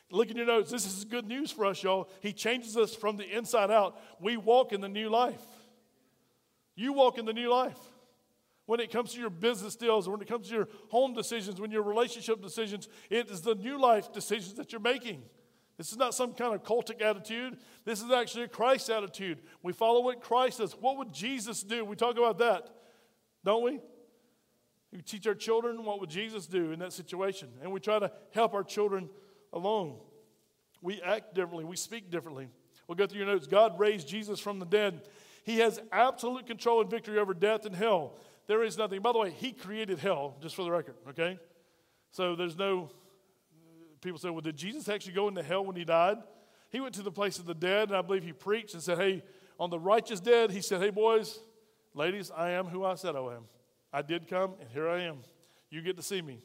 [0.10, 0.72] Look in your notes.
[0.72, 2.10] This is good news for us, y'all.
[2.22, 4.00] He changes us from the inside out.
[4.22, 5.44] We walk in the new life.
[6.76, 7.78] You walk in the new life.
[8.68, 11.72] When it comes to your business deals, when it comes to your home decisions, when
[11.72, 15.24] your relationship decisions, it is the new life decisions that you're making.
[15.78, 17.58] This is not some kind of cultic attitude.
[17.84, 19.40] This is actually a Christ attitude.
[19.64, 20.74] We follow what Christ does.
[20.74, 21.84] What would Jesus do?
[21.84, 22.70] We talk about that,
[23.44, 23.80] don't we?
[24.92, 28.12] We teach our children what would Jesus do in that situation, and we try to
[28.32, 29.10] help our children
[29.52, 30.00] along.
[30.84, 32.50] We act differently, we speak differently.
[32.88, 33.48] We'll go through your notes.
[33.48, 35.08] God raised Jesus from the dead.
[35.46, 38.18] He has absolute control and victory over death and hell.
[38.46, 39.02] There is nothing.
[39.02, 41.40] By the way, He created hell, just for the record, okay?
[42.12, 42.92] So there's no
[44.04, 46.18] people say, well, did Jesus actually go into hell when he died?
[46.70, 48.98] He went to the place of the dead, and I believe he preached and said,
[48.98, 49.24] hey,
[49.60, 51.40] on the righteous dead, he said, hey, boys,
[51.94, 53.46] ladies, I am who I said I am.
[53.92, 55.18] I did come, and here I am.
[55.70, 56.44] You get to see me.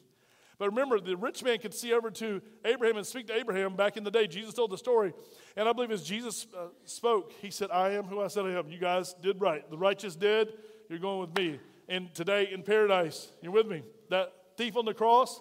[0.59, 3.95] But remember, the rich man could see over to Abraham and speak to Abraham back
[3.95, 4.27] in the day.
[4.27, 5.13] Jesus told the story.
[5.55, 8.51] And I believe as Jesus uh, spoke, he said, I am who I said I
[8.51, 8.69] am.
[8.69, 9.67] You guys did right.
[9.71, 10.49] The righteous dead,
[10.89, 11.59] you're going with me.
[11.87, 13.83] And today in paradise, you're with me.
[14.09, 15.39] That thief on the cross,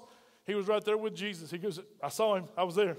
[0.49, 1.51] he was right there with Jesus.
[1.51, 2.47] He goes, I saw him.
[2.57, 2.97] I was there,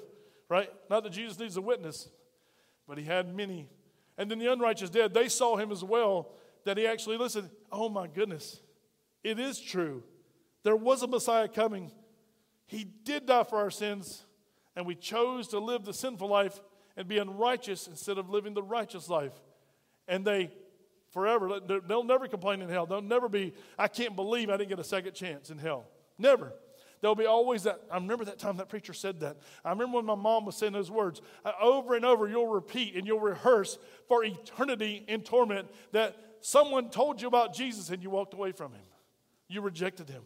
[0.49, 0.69] right?
[0.87, 2.07] Not that Jesus needs a witness,
[2.87, 3.67] but he had many.
[4.19, 6.29] And then the unrighteous dead, they saw him as well,
[6.65, 7.49] that he actually listened.
[7.71, 8.61] Oh my goodness,
[9.23, 10.03] it is true.
[10.61, 11.91] There was a Messiah coming.
[12.67, 14.25] He did die for our sins,
[14.75, 16.59] and we chose to live the sinful life
[16.95, 19.33] and be unrighteous instead of living the righteous life.
[20.07, 20.51] And they
[21.09, 22.85] forever, they'll never complain in hell.
[22.85, 25.87] They'll never be, I can't believe I didn't get a second chance in hell.
[26.19, 26.53] Never.
[27.01, 27.81] There'll be always that.
[27.89, 29.37] I remember that time that preacher said that.
[29.63, 31.21] I remember when my mom was saying those words.
[31.61, 37.21] Over and over, you'll repeat and you'll rehearse for eternity in torment that someone told
[37.21, 38.81] you about Jesus and you walked away from him.
[39.47, 40.23] You rejected him.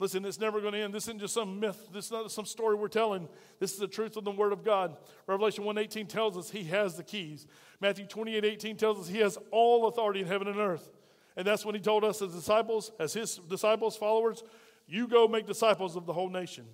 [0.00, 0.92] Listen, it's never going to end.
[0.92, 1.88] This isn't just some myth.
[1.92, 3.28] This is not some story we're telling.
[3.60, 4.96] This is the truth of the Word of God.
[5.28, 7.46] Revelation 1.18 tells us He has the keys.
[7.80, 10.90] Matthew 28.18 tells us He has all authority in heaven and earth.
[11.36, 14.42] And that's when He told us as disciples, as His disciples, followers,
[14.86, 16.66] you go make disciples of the whole nation.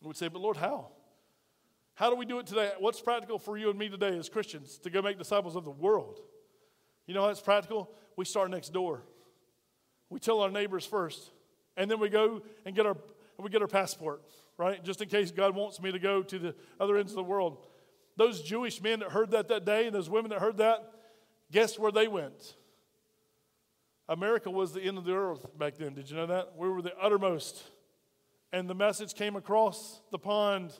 [0.00, 0.88] We would say, But Lord, how?
[1.94, 2.72] How do we do it today?
[2.78, 5.70] What's practical for you and me today as Christians to go make disciples of the
[5.70, 6.20] world?
[7.06, 7.90] You know how it's practical?
[8.16, 9.02] We start next door.
[10.08, 11.30] We tell our neighbors first,
[11.76, 12.96] and then we go and get our
[13.38, 14.22] we get our passport,
[14.58, 14.82] right?
[14.84, 17.66] Just in case God wants me to go to the other ends of the world.
[18.16, 20.92] Those Jewish men that heard that that day, and those women that heard that,
[21.50, 22.54] guess where they went?
[24.10, 25.94] America was the end of the earth back then.
[25.94, 26.56] Did you know that?
[26.56, 27.62] We were the uttermost.
[28.52, 30.72] And the message came across the pond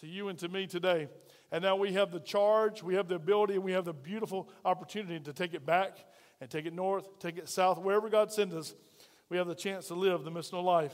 [0.00, 1.08] to you and to me today.
[1.50, 4.50] And now we have the charge, we have the ability, and we have the beautiful
[4.66, 6.04] opportunity to take it back
[6.42, 8.74] and take it north, take it south, wherever God sends us.
[9.30, 10.92] We have the chance to live the missional life.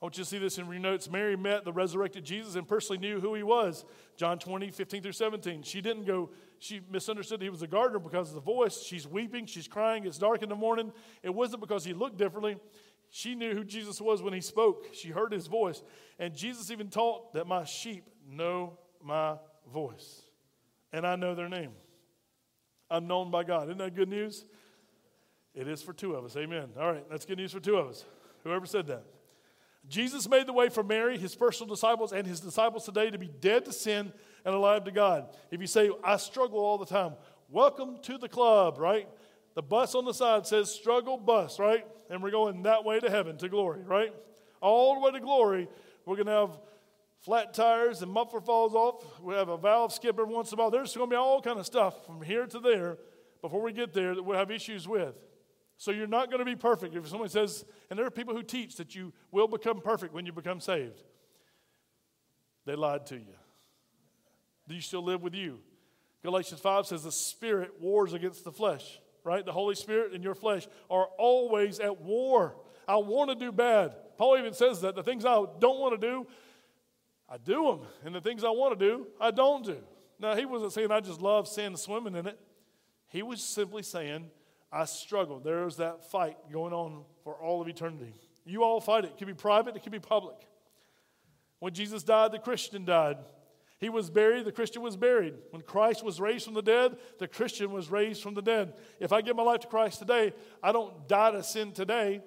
[0.00, 1.10] I want you to see this in your notes.
[1.10, 3.84] Mary met the resurrected Jesus and personally knew who he was.
[4.16, 5.62] John 20, 15 through 17.
[5.62, 8.82] She didn't go, she misunderstood he was a gardener because of the voice.
[8.82, 10.92] She's weeping, she's crying, it's dark in the morning.
[11.22, 12.56] It wasn't because he looked differently.
[13.10, 14.88] She knew who Jesus was when he spoke.
[14.92, 15.82] She heard his voice.
[16.18, 19.36] And Jesus even taught that my sheep know my
[19.72, 20.22] voice,
[20.92, 21.72] and I know their name.
[22.90, 23.64] I'm known by God.
[23.64, 24.44] Isn't that good news?
[25.54, 26.36] It is for two of us.
[26.36, 26.68] Amen.
[26.78, 28.04] All right, that's good news for two of us.
[28.44, 29.04] Whoever said that.
[29.88, 33.28] Jesus made the way for Mary, his personal disciples, and his disciples today to be
[33.28, 34.12] dead to sin
[34.44, 35.28] and alive to God.
[35.50, 37.12] If you say, I struggle all the time,
[37.48, 39.08] welcome to the club, right?
[39.54, 41.86] The bus on the side says struggle bus, right?
[42.10, 44.12] And we're going that way to heaven, to glory, right?
[44.60, 45.68] All the way to glory,
[46.04, 46.58] we're going to have
[47.20, 49.04] flat tires and muffler falls off.
[49.20, 50.70] We have a valve skip every once in a while.
[50.70, 52.98] There's going to be all kind of stuff from here to there
[53.40, 55.14] before we get there that we'll have issues with.
[55.78, 56.94] So you're not going to be perfect.
[56.94, 60.24] If someone says, and there are people who teach that you will become perfect when
[60.24, 61.02] you become saved,
[62.64, 63.34] they lied to you.
[64.68, 65.60] Do you still live with you?
[66.22, 69.44] Galatians 5 says the spirit wars against the flesh, right?
[69.44, 72.56] The Holy Spirit and your flesh are always at war.
[72.88, 73.94] I want to do bad.
[74.16, 76.26] Paul even says that the things I don't want to do,
[77.28, 77.80] I do them.
[78.04, 79.78] And the things I want to do, I don't do.
[80.18, 82.40] Now, he wasn't saying I just love sin and swimming in it.
[83.08, 84.30] He was simply saying,
[84.76, 85.40] I struggle.
[85.40, 88.12] There's that fight going on for all of eternity.
[88.44, 89.12] You all fight it.
[89.12, 90.36] It can be private, it can be public.
[91.60, 93.16] When Jesus died, the Christian died.
[93.78, 95.34] He was buried, the Christian was buried.
[95.50, 98.74] When Christ was raised from the dead, the Christian was raised from the dead.
[99.00, 102.22] If I give my life to Christ today, I don't die to sin today.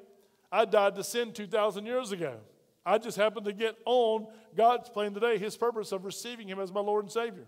[0.51, 2.37] I died to sin 2,000 years ago.
[2.83, 6.71] I just happened to get on God's plan today, His purpose of receiving Him as
[6.71, 7.45] my Lord and Savior.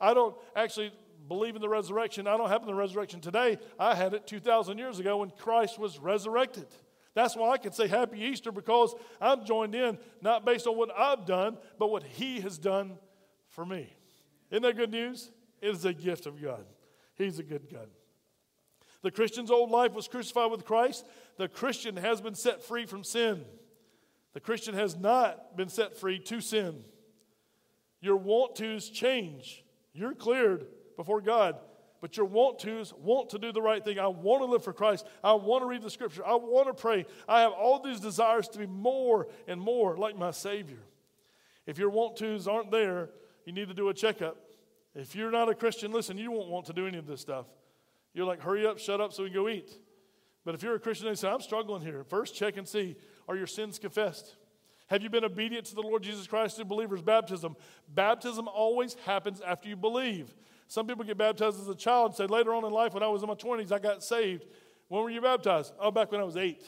[0.00, 0.92] I don't actually
[1.28, 2.26] believe in the resurrection.
[2.26, 3.58] I don't have the resurrection today.
[3.78, 6.66] I had it 2,000 years ago when Christ was resurrected.
[7.14, 10.90] That's why I can say Happy Easter because I'm joined in not based on what
[10.96, 12.98] I've done, but what He has done
[13.48, 13.92] for me.
[14.50, 15.30] Isn't that good news?
[15.60, 16.64] It is a gift of God.
[17.16, 17.88] He's a good God.
[19.02, 21.06] The Christian's old life was crucified with Christ.
[21.36, 23.44] The Christian has been set free from sin.
[24.32, 26.84] The Christian has not been set free to sin.
[28.00, 29.64] Your want tos change.
[29.92, 30.66] You're cleared
[30.98, 31.56] before God,
[32.00, 33.98] but your want tos want to do the right thing.
[33.98, 35.06] I want to live for Christ.
[35.22, 36.26] I want to read the scripture.
[36.26, 37.06] I want to pray.
[37.28, 40.82] I have all these desires to be more and more like my Savior.
[41.66, 43.10] If your want tos aren't there,
[43.46, 44.36] you need to do a checkup.
[44.94, 47.46] If you're not a Christian, listen, you won't want to do any of this stuff.
[48.12, 49.70] You're like, hurry up, shut up so we can go eat.
[50.44, 52.96] But if you're a Christian you say, I'm struggling here, first check and see
[53.28, 54.34] are your sins confessed?
[54.88, 57.54] Have you been obedient to the Lord Jesus Christ through believers' baptism?
[57.94, 60.34] Baptism always happens after you believe.
[60.68, 63.08] Some people get baptized as a child and say, later on in life, when I
[63.08, 64.44] was in my 20s, I got saved.
[64.88, 65.72] When were you baptized?
[65.80, 66.62] Oh, back when I was eight.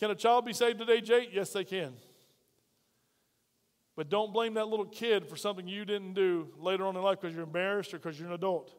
[0.00, 1.30] Can a child be saved at age eight?
[1.32, 1.92] Yes, they can.
[3.94, 7.20] But don't blame that little kid for something you didn't do later on in life
[7.20, 8.74] because you're embarrassed or because you're an adult.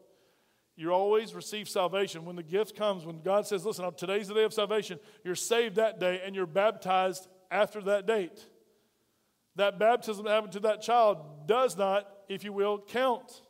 [0.76, 2.24] You always receive salvation.
[2.24, 5.76] When the gift comes, when God says, Listen, today's the day of salvation, you're saved
[5.76, 8.44] that day and you're baptized after that date.
[9.54, 13.40] That baptism that happened to that child does not, if you will, count.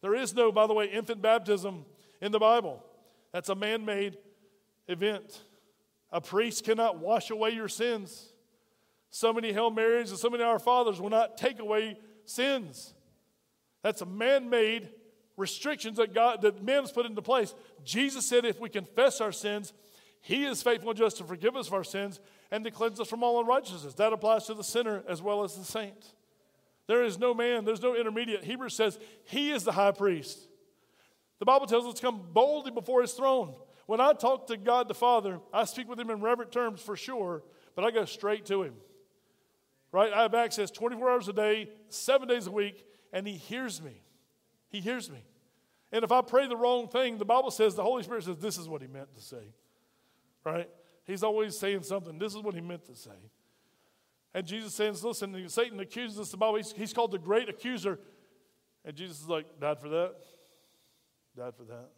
[0.00, 1.84] There is no, by the way, infant baptism
[2.20, 2.84] in the Bible.
[3.32, 4.18] That's a man made
[4.86, 5.42] event.
[6.10, 8.32] A priest cannot wash away your sins.
[9.10, 12.94] So many Hail Marys and so many Our Fathers will not take away sins.
[13.82, 14.90] That's a man made
[15.36, 17.54] restrictions that God that man has put into place.
[17.84, 19.72] Jesus said if we confess our sins,
[20.20, 23.08] he is faithful and just to forgive us of our sins and to cleanse us
[23.08, 23.94] from all unrighteousness.
[23.94, 26.12] That applies to the sinner as well as the saint.
[26.88, 28.42] There is no man, there's no intermediate.
[28.42, 30.48] Hebrews says he is the high priest.
[31.38, 33.54] The Bible tells us to come boldly before his throne.
[33.86, 36.96] When I talk to God the Father, I speak with him in reverent terms for
[36.96, 37.44] sure,
[37.76, 38.74] but I go straight to him.
[39.92, 40.12] Right?
[40.12, 44.02] I have access 24 hours a day, seven days a week, and he hears me.
[44.68, 45.24] He hears me.
[45.92, 48.58] And if I pray the wrong thing, the Bible says, the Holy Spirit says, this
[48.58, 49.54] is what he meant to say.
[50.44, 50.68] Right?
[51.04, 52.18] He's always saying something.
[52.18, 53.10] This is what he meant to say.
[54.34, 57.98] And Jesus says, listen, Satan accuses us about, he's, he's called the great accuser.
[58.84, 60.14] And Jesus is like, died for that,
[61.36, 61.88] died for that.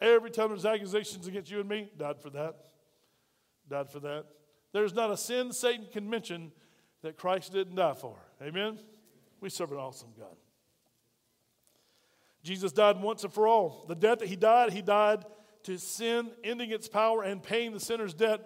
[0.00, 2.54] Every time there's accusations against you and me, died for that,
[3.68, 4.26] died for that.
[4.72, 6.52] There's not a sin Satan can mention
[7.02, 8.16] that Christ didn't die for.
[8.42, 8.78] Amen?
[9.40, 10.36] We serve an awesome God.
[12.42, 13.84] Jesus died once and for all.
[13.88, 15.24] The death that he died, he died
[15.64, 18.40] to sin, ending its power and paying the sinner's debt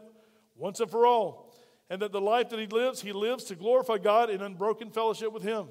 [0.57, 1.44] once and for all.
[1.91, 5.33] And that the life that he lives, he lives to glorify God in unbroken fellowship
[5.33, 5.67] with him.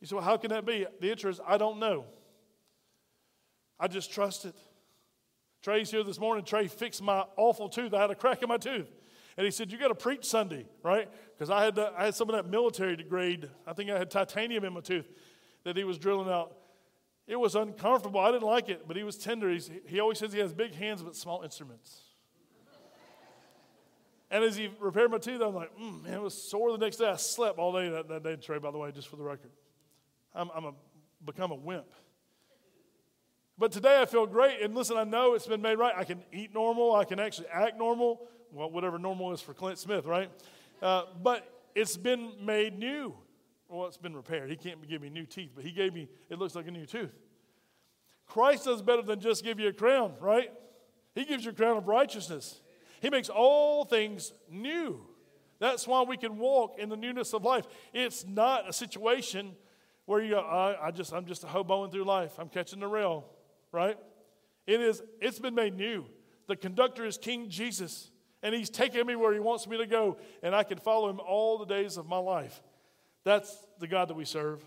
[0.00, 0.86] You say, well, how can that be?
[1.00, 2.06] The answer is, I don't know.
[3.78, 4.56] I just trust it.
[5.62, 6.44] Trey's here this morning.
[6.44, 7.94] Trey fixed my awful tooth.
[7.94, 8.90] I had a crack in my tooth.
[9.36, 11.08] And he said, You got to preach Sunday, right?
[11.32, 13.48] Because I, had I had some of that military grade.
[13.66, 15.10] I think I had titanium in my tooth
[15.64, 16.54] that he was drilling out.
[17.26, 18.20] It was uncomfortable.
[18.20, 19.50] I didn't like it, but he was tender.
[19.50, 22.02] He's, he always says he has big hands but small instruments.
[24.34, 26.96] And as he repaired my tooth, I'm like, mm, man, it was sore the next
[26.96, 27.06] day.
[27.08, 29.52] I slept all day that, that day, Trey, by the way, just for the record.
[30.34, 30.72] I'm, I'm a,
[31.24, 31.86] become a wimp.
[33.56, 34.60] But today I feel great.
[34.60, 35.94] And listen, I know it's been made right.
[35.96, 36.96] I can eat normal.
[36.96, 38.26] I can actually act normal.
[38.50, 40.28] Well, whatever normal is for Clint Smith, right?
[40.82, 43.14] Uh, but it's been made new.
[43.68, 44.50] Well, it's been repaired.
[44.50, 46.86] He can't give me new teeth, but he gave me, it looks like a new
[46.86, 47.14] tooth.
[48.26, 50.50] Christ does better than just give you a crown, right?
[51.14, 52.60] He gives you a crown of righteousness.
[53.04, 54.98] He makes all things new.
[55.58, 57.66] That's why we can walk in the newness of life.
[57.92, 59.52] It's not a situation
[60.06, 62.32] where you go, I, I just, I'm just a hoboing through life.
[62.38, 63.26] I'm catching the rail,
[63.72, 63.98] right?
[64.66, 66.06] It is, it's been made new.
[66.46, 68.10] The conductor is King Jesus,
[68.42, 71.20] and he's taking me where he wants me to go, and I can follow him
[71.20, 72.62] all the days of my life.
[73.22, 74.66] That's the God that we serve.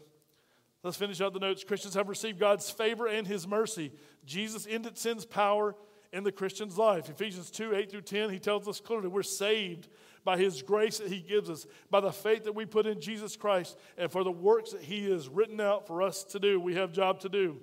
[0.84, 1.64] Let's finish out the notes.
[1.64, 3.94] Christians have received God's favor and his mercy.
[4.28, 5.74] Jesus ended sin's power
[6.14, 7.10] in the Christian's life.
[7.10, 9.88] Ephesians 2 8 through 10, he tells us clearly we're saved
[10.24, 13.36] by his grace that he gives us, by the faith that we put in Jesus
[13.36, 16.60] Christ, and for the works that he has written out for us to do.
[16.60, 17.58] We have job to do.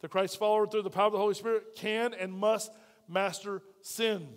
[0.00, 2.72] The Christ follower, through the power of the Holy Spirit, can and must
[3.08, 4.28] master sin.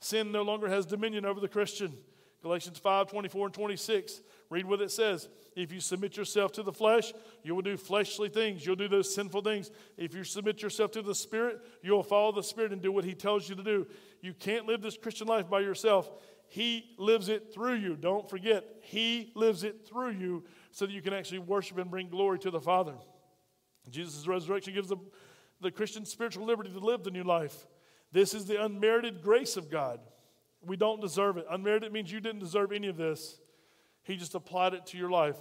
[0.00, 1.96] Sin no longer has dominion over the Christian.
[2.42, 4.20] Galatians 5 24 and 26.
[4.50, 5.28] Read what it says.
[5.54, 7.12] If you submit yourself to the flesh,
[7.44, 8.66] you will do fleshly things.
[8.66, 9.70] You'll do those sinful things.
[9.96, 13.14] If you submit yourself to the Spirit, you'll follow the Spirit and do what He
[13.14, 13.86] tells you to do.
[14.20, 16.10] You can't live this Christian life by yourself.
[16.48, 17.94] He lives it through you.
[17.94, 22.08] Don't forget, He lives it through you so that you can actually worship and bring
[22.08, 22.94] glory to the Father.
[23.88, 24.96] Jesus' resurrection gives the,
[25.60, 27.66] the Christian spiritual liberty to live the new life.
[28.12, 30.00] This is the unmerited grace of God.
[30.60, 31.46] We don't deserve it.
[31.48, 33.38] Unmerited means you didn't deserve any of this.
[34.10, 35.36] He just applied it to your life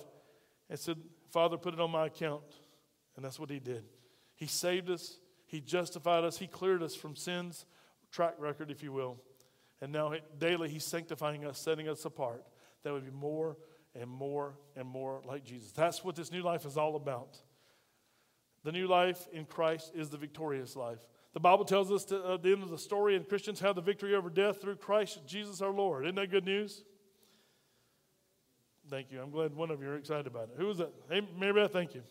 [0.69, 0.97] and said,
[1.31, 2.43] Father, put it on my account.
[3.15, 3.83] And that's what he did.
[4.35, 5.17] He saved us,
[5.47, 7.65] he justified us, he cleared us from sin's
[8.11, 9.17] track record, if you will.
[9.81, 12.45] And now daily he's sanctifying us, setting us apart.
[12.83, 13.57] That would be more
[13.99, 15.71] and more and more like Jesus.
[15.71, 17.39] That's what this new life is all about.
[18.63, 20.99] The new life in Christ is the victorious life.
[21.33, 23.81] The Bible tells us to, at the end of the story, and Christians have the
[23.81, 26.05] victory over death through Christ Jesus our Lord.
[26.05, 26.83] Isn't that good news?
[28.89, 29.21] Thank you.
[29.21, 30.55] I'm glad one of you are excited about it.
[30.57, 30.91] Who was that?
[31.09, 32.01] Hey, Mary Beth, thank you.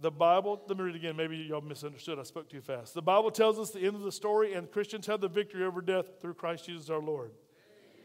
[0.00, 1.16] The Bible, let me read again.
[1.16, 2.18] Maybe y'all misunderstood.
[2.18, 2.94] I spoke too fast.
[2.94, 5.82] The Bible tells us the end of the story, and Christians have the victory over
[5.82, 7.32] death through Christ Jesus our Lord.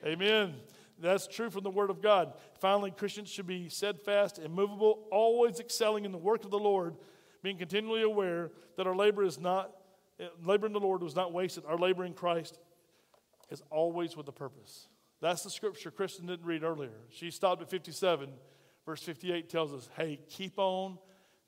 [0.03, 0.27] Amen.
[0.27, 0.53] Amen.
[0.99, 2.33] That's true from the Word of God.
[2.59, 6.95] Finally, Christians should be steadfast, immovable, always excelling in the work of the Lord,
[7.43, 9.71] being continually aware that our labor is not,
[10.19, 11.63] eh, labor in the Lord was not wasted.
[11.65, 12.59] Our labor in Christ
[13.49, 14.87] is always with a purpose.
[15.23, 16.91] That's the scripture Kristen didn't read earlier.
[17.07, 18.29] She stopped at 57.
[18.85, 20.97] Verse 58 tells us, hey, keep on,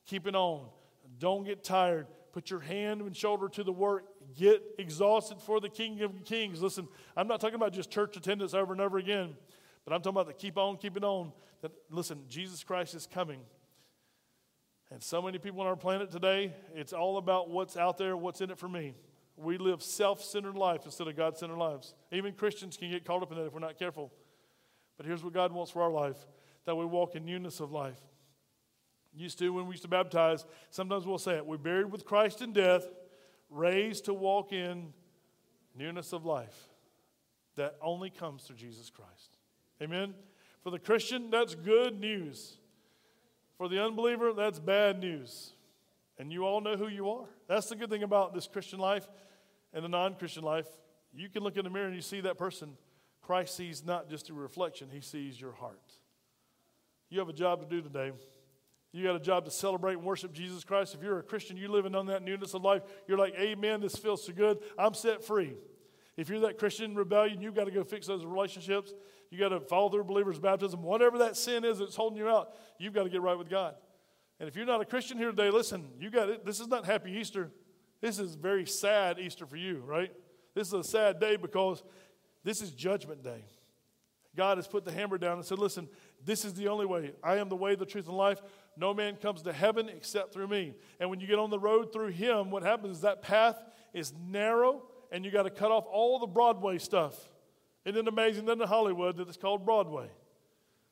[0.05, 0.67] keep it on.
[1.19, 2.07] Don't get tired.
[2.31, 4.05] Put your hand and shoulder to the work.
[4.37, 6.61] Get exhausted for the King of Kings.
[6.61, 9.35] Listen, I'm not talking about just church attendance over and over again,
[9.83, 11.33] but I'm talking about the keep on, keep it on.
[11.61, 13.41] That listen, Jesus Christ is coming.
[14.89, 18.39] And so many people on our planet today, it's all about what's out there, what's
[18.39, 18.95] in it for me.
[19.37, 21.93] We live self centered life instead of God centered lives.
[22.11, 24.11] Even Christians can get caught up in that if we're not careful.
[24.97, 26.17] But here's what God wants for our life
[26.65, 27.99] that we walk in newness of life.
[29.13, 32.41] Used to, when we used to baptize, sometimes we'll say it we're buried with Christ
[32.41, 32.85] in death,
[33.49, 34.93] raised to walk in
[35.77, 36.69] newness of life
[37.55, 39.37] that only comes through Jesus Christ.
[39.81, 40.13] Amen?
[40.63, 42.57] For the Christian, that's good news.
[43.57, 45.53] For the unbeliever, that's bad news.
[46.17, 47.25] And you all know who you are.
[47.47, 49.07] That's the good thing about this Christian life
[49.73, 50.67] and the non Christian life.
[51.13, 52.77] You can look in the mirror and you see that person.
[53.21, 55.93] Christ sees not just a reflection, he sees your heart.
[57.09, 58.11] You have a job to do today.
[58.91, 60.95] You got a job to celebrate and worship Jesus Christ.
[60.95, 63.95] If you're a Christian, you're living on that newness of life, you're like, Amen, this
[63.95, 64.59] feels so good.
[64.77, 65.53] I'm set free.
[66.17, 68.93] If you're that Christian rebellion, you've got to go fix those relationships.
[69.29, 70.81] You got to follow through believers' baptism.
[70.81, 73.75] Whatever that sin is that's holding you out, you've got to get right with God.
[74.39, 76.45] And if you're not a Christian here today, listen, you got it.
[76.45, 77.51] This is not happy Easter.
[78.01, 80.11] This is very sad Easter for you, right?
[80.53, 81.83] This is a sad day because
[82.43, 83.45] this is judgment day.
[84.35, 85.87] God has put the hammer down and said, Listen,
[86.23, 87.13] this is the only way.
[87.23, 88.41] I am the way, the truth, and life.
[88.77, 90.73] No man comes to heaven except through me.
[90.99, 93.57] And when you get on the road through Him, what happens is that path
[93.93, 97.15] is narrow and you got to cut off all the Broadway stuff.
[97.85, 100.09] Isn't it amazing that in Hollywood that it's called Broadway?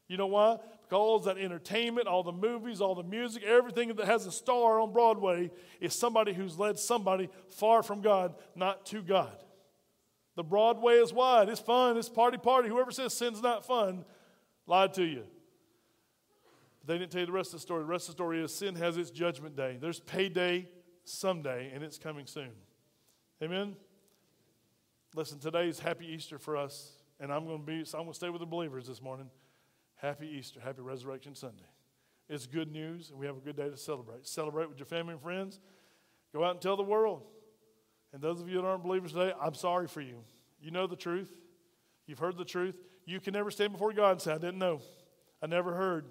[0.08, 0.58] You know why?
[0.94, 4.94] Because that entertainment, all the movies, all the music, everything that has a star on
[4.94, 5.50] Broadway
[5.82, 9.36] is somebody who's led somebody far from God, not to God.
[10.36, 11.50] The Broadway is wide.
[11.50, 11.98] It's fun.
[11.98, 12.70] It's party, party.
[12.70, 14.06] Whoever says sin's not fun
[14.68, 15.24] lied to you.
[16.86, 17.82] They didn't tell you the rest of the story.
[17.82, 19.80] The rest of the story is sin has its judgment day.
[19.82, 20.70] There's payday
[21.06, 22.52] someday, and it's coming soon.
[23.42, 23.76] Amen?
[25.16, 28.14] Listen, today is happy Easter for us, and I'm going to be, I'm going to
[28.14, 29.32] stay with the believers this morning.
[30.04, 30.60] Happy Easter.
[30.60, 31.64] Happy Resurrection Sunday.
[32.28, 34.28] It's good news, and we have a good day to celebrate.
[34.28, 35.62] Celebrate with your family and friends.
[36.34, 37.24] Go out and tell the world.
[38.12, 40.18] And those of you that aren't believers today, I'm sorry for you.
[40.62, 41.32] You know the truth.
[42.06, 42.78] You've heard the truth.
[43.06, 44.82] You can never stand before God and say, I didn't know.
[45.42, 46.06] I never heard.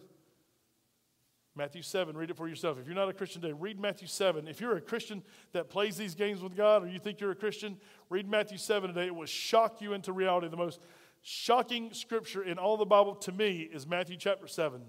[1.55, 2.78] Matthew 7, read it for yourself.
[2.78, 4.49] If you're not a Christian today, read Matthew 7.
[4.49, 5.22] If you're a Christian
[5.53, 7.76] that plays these games with God or you think you're a Christian,
[8.09, 9.09] read Matthew 7 today.
[9.09, 10.49] It will shock you into reality.
[10.49, 10.80] The most
[11.22, 14.82] shocking scripture in all the Bible to me is Matthew chapter 7,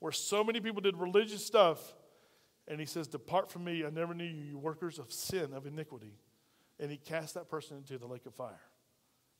[0.00, 1.94] where so many people did religious stuff.
[2.68, 5.66] And he says, Depart from me, I never knew you, you workers of sin, of
[5.66, 6.18] iniquity.
[6.80, 8.60] And he cast that person into the lake of fire.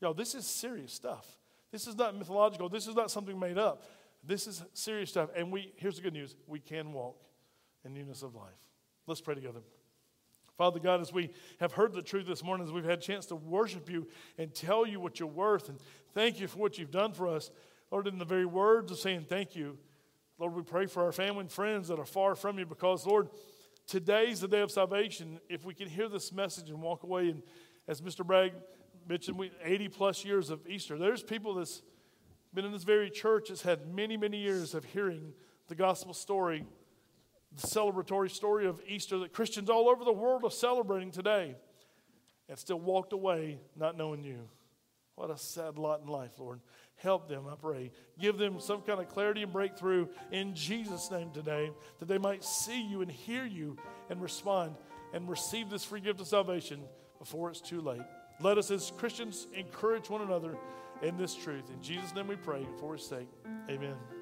[0.01, 1.27] Yo, this is serious stuff.
[1.73, 2.69] This is not mythological.
[2.69, 3.83] This is not something made up.
[4.23, 5.31] This is serious stuff.
[5.37, 6.37] And we here's the good news.
[6.47, 7.17] We can walk
[7.85, 8.55] in newness of life.
[9.07, 9.61] Let's pray together.
[10.57, 11.31] Father God, as we
[11.61, 14.07] have heard the truth this morning, as we've had a chance to worship you
[14.39, 15.79] and tell you what you're worth, and
[16.17, 17.51] thank you for what you've done for us,
[17.91, 19.77] Lord, in the very words of saying thank you,
[20.39, 23.29] Lord, we pray for our family and friends that are far from you because, Lord,
[23.87, 25.39] today's the day of salvation.
[25.51, 27.43] If we can hear this message and walk away, and
[27.87, 28.27] as Mr.
[28.27, 28.53] Bragg
[29.07, 31.83] mentioned, we, 80 plus years of Easter, there's people that's
[32.55, 35.35] been in this very church that's had many, many years of hearing
[35.69, 36.65] the gospel story
[37.55, 41.55] the celebratory story of Easter that Christians all over the world are celebrating today
[42.49, 44.49] and still walked away not knowing you.
[45.17, 46.61] What a sad lot in life, Lord.
[46.97, 47.91] Help them, I pray.
[48.19, 52.45] Give them some kind of clarity and breakthrough in Jesus' name today, that they might
[52.45, 53.77] see you and hear you
[54.09, 54.77] and respond
[55.13, 56.83] and receive this free gift of salvation
[57.19, 58.03] before it's too late.
[58.41, 60.57] Let us, as Christians, encourage one another
[61.03, 61.71] in this truth.
[61.71, 63.29] In Jesus' name we pray for his sake.
[63.71, 64.16] Amen.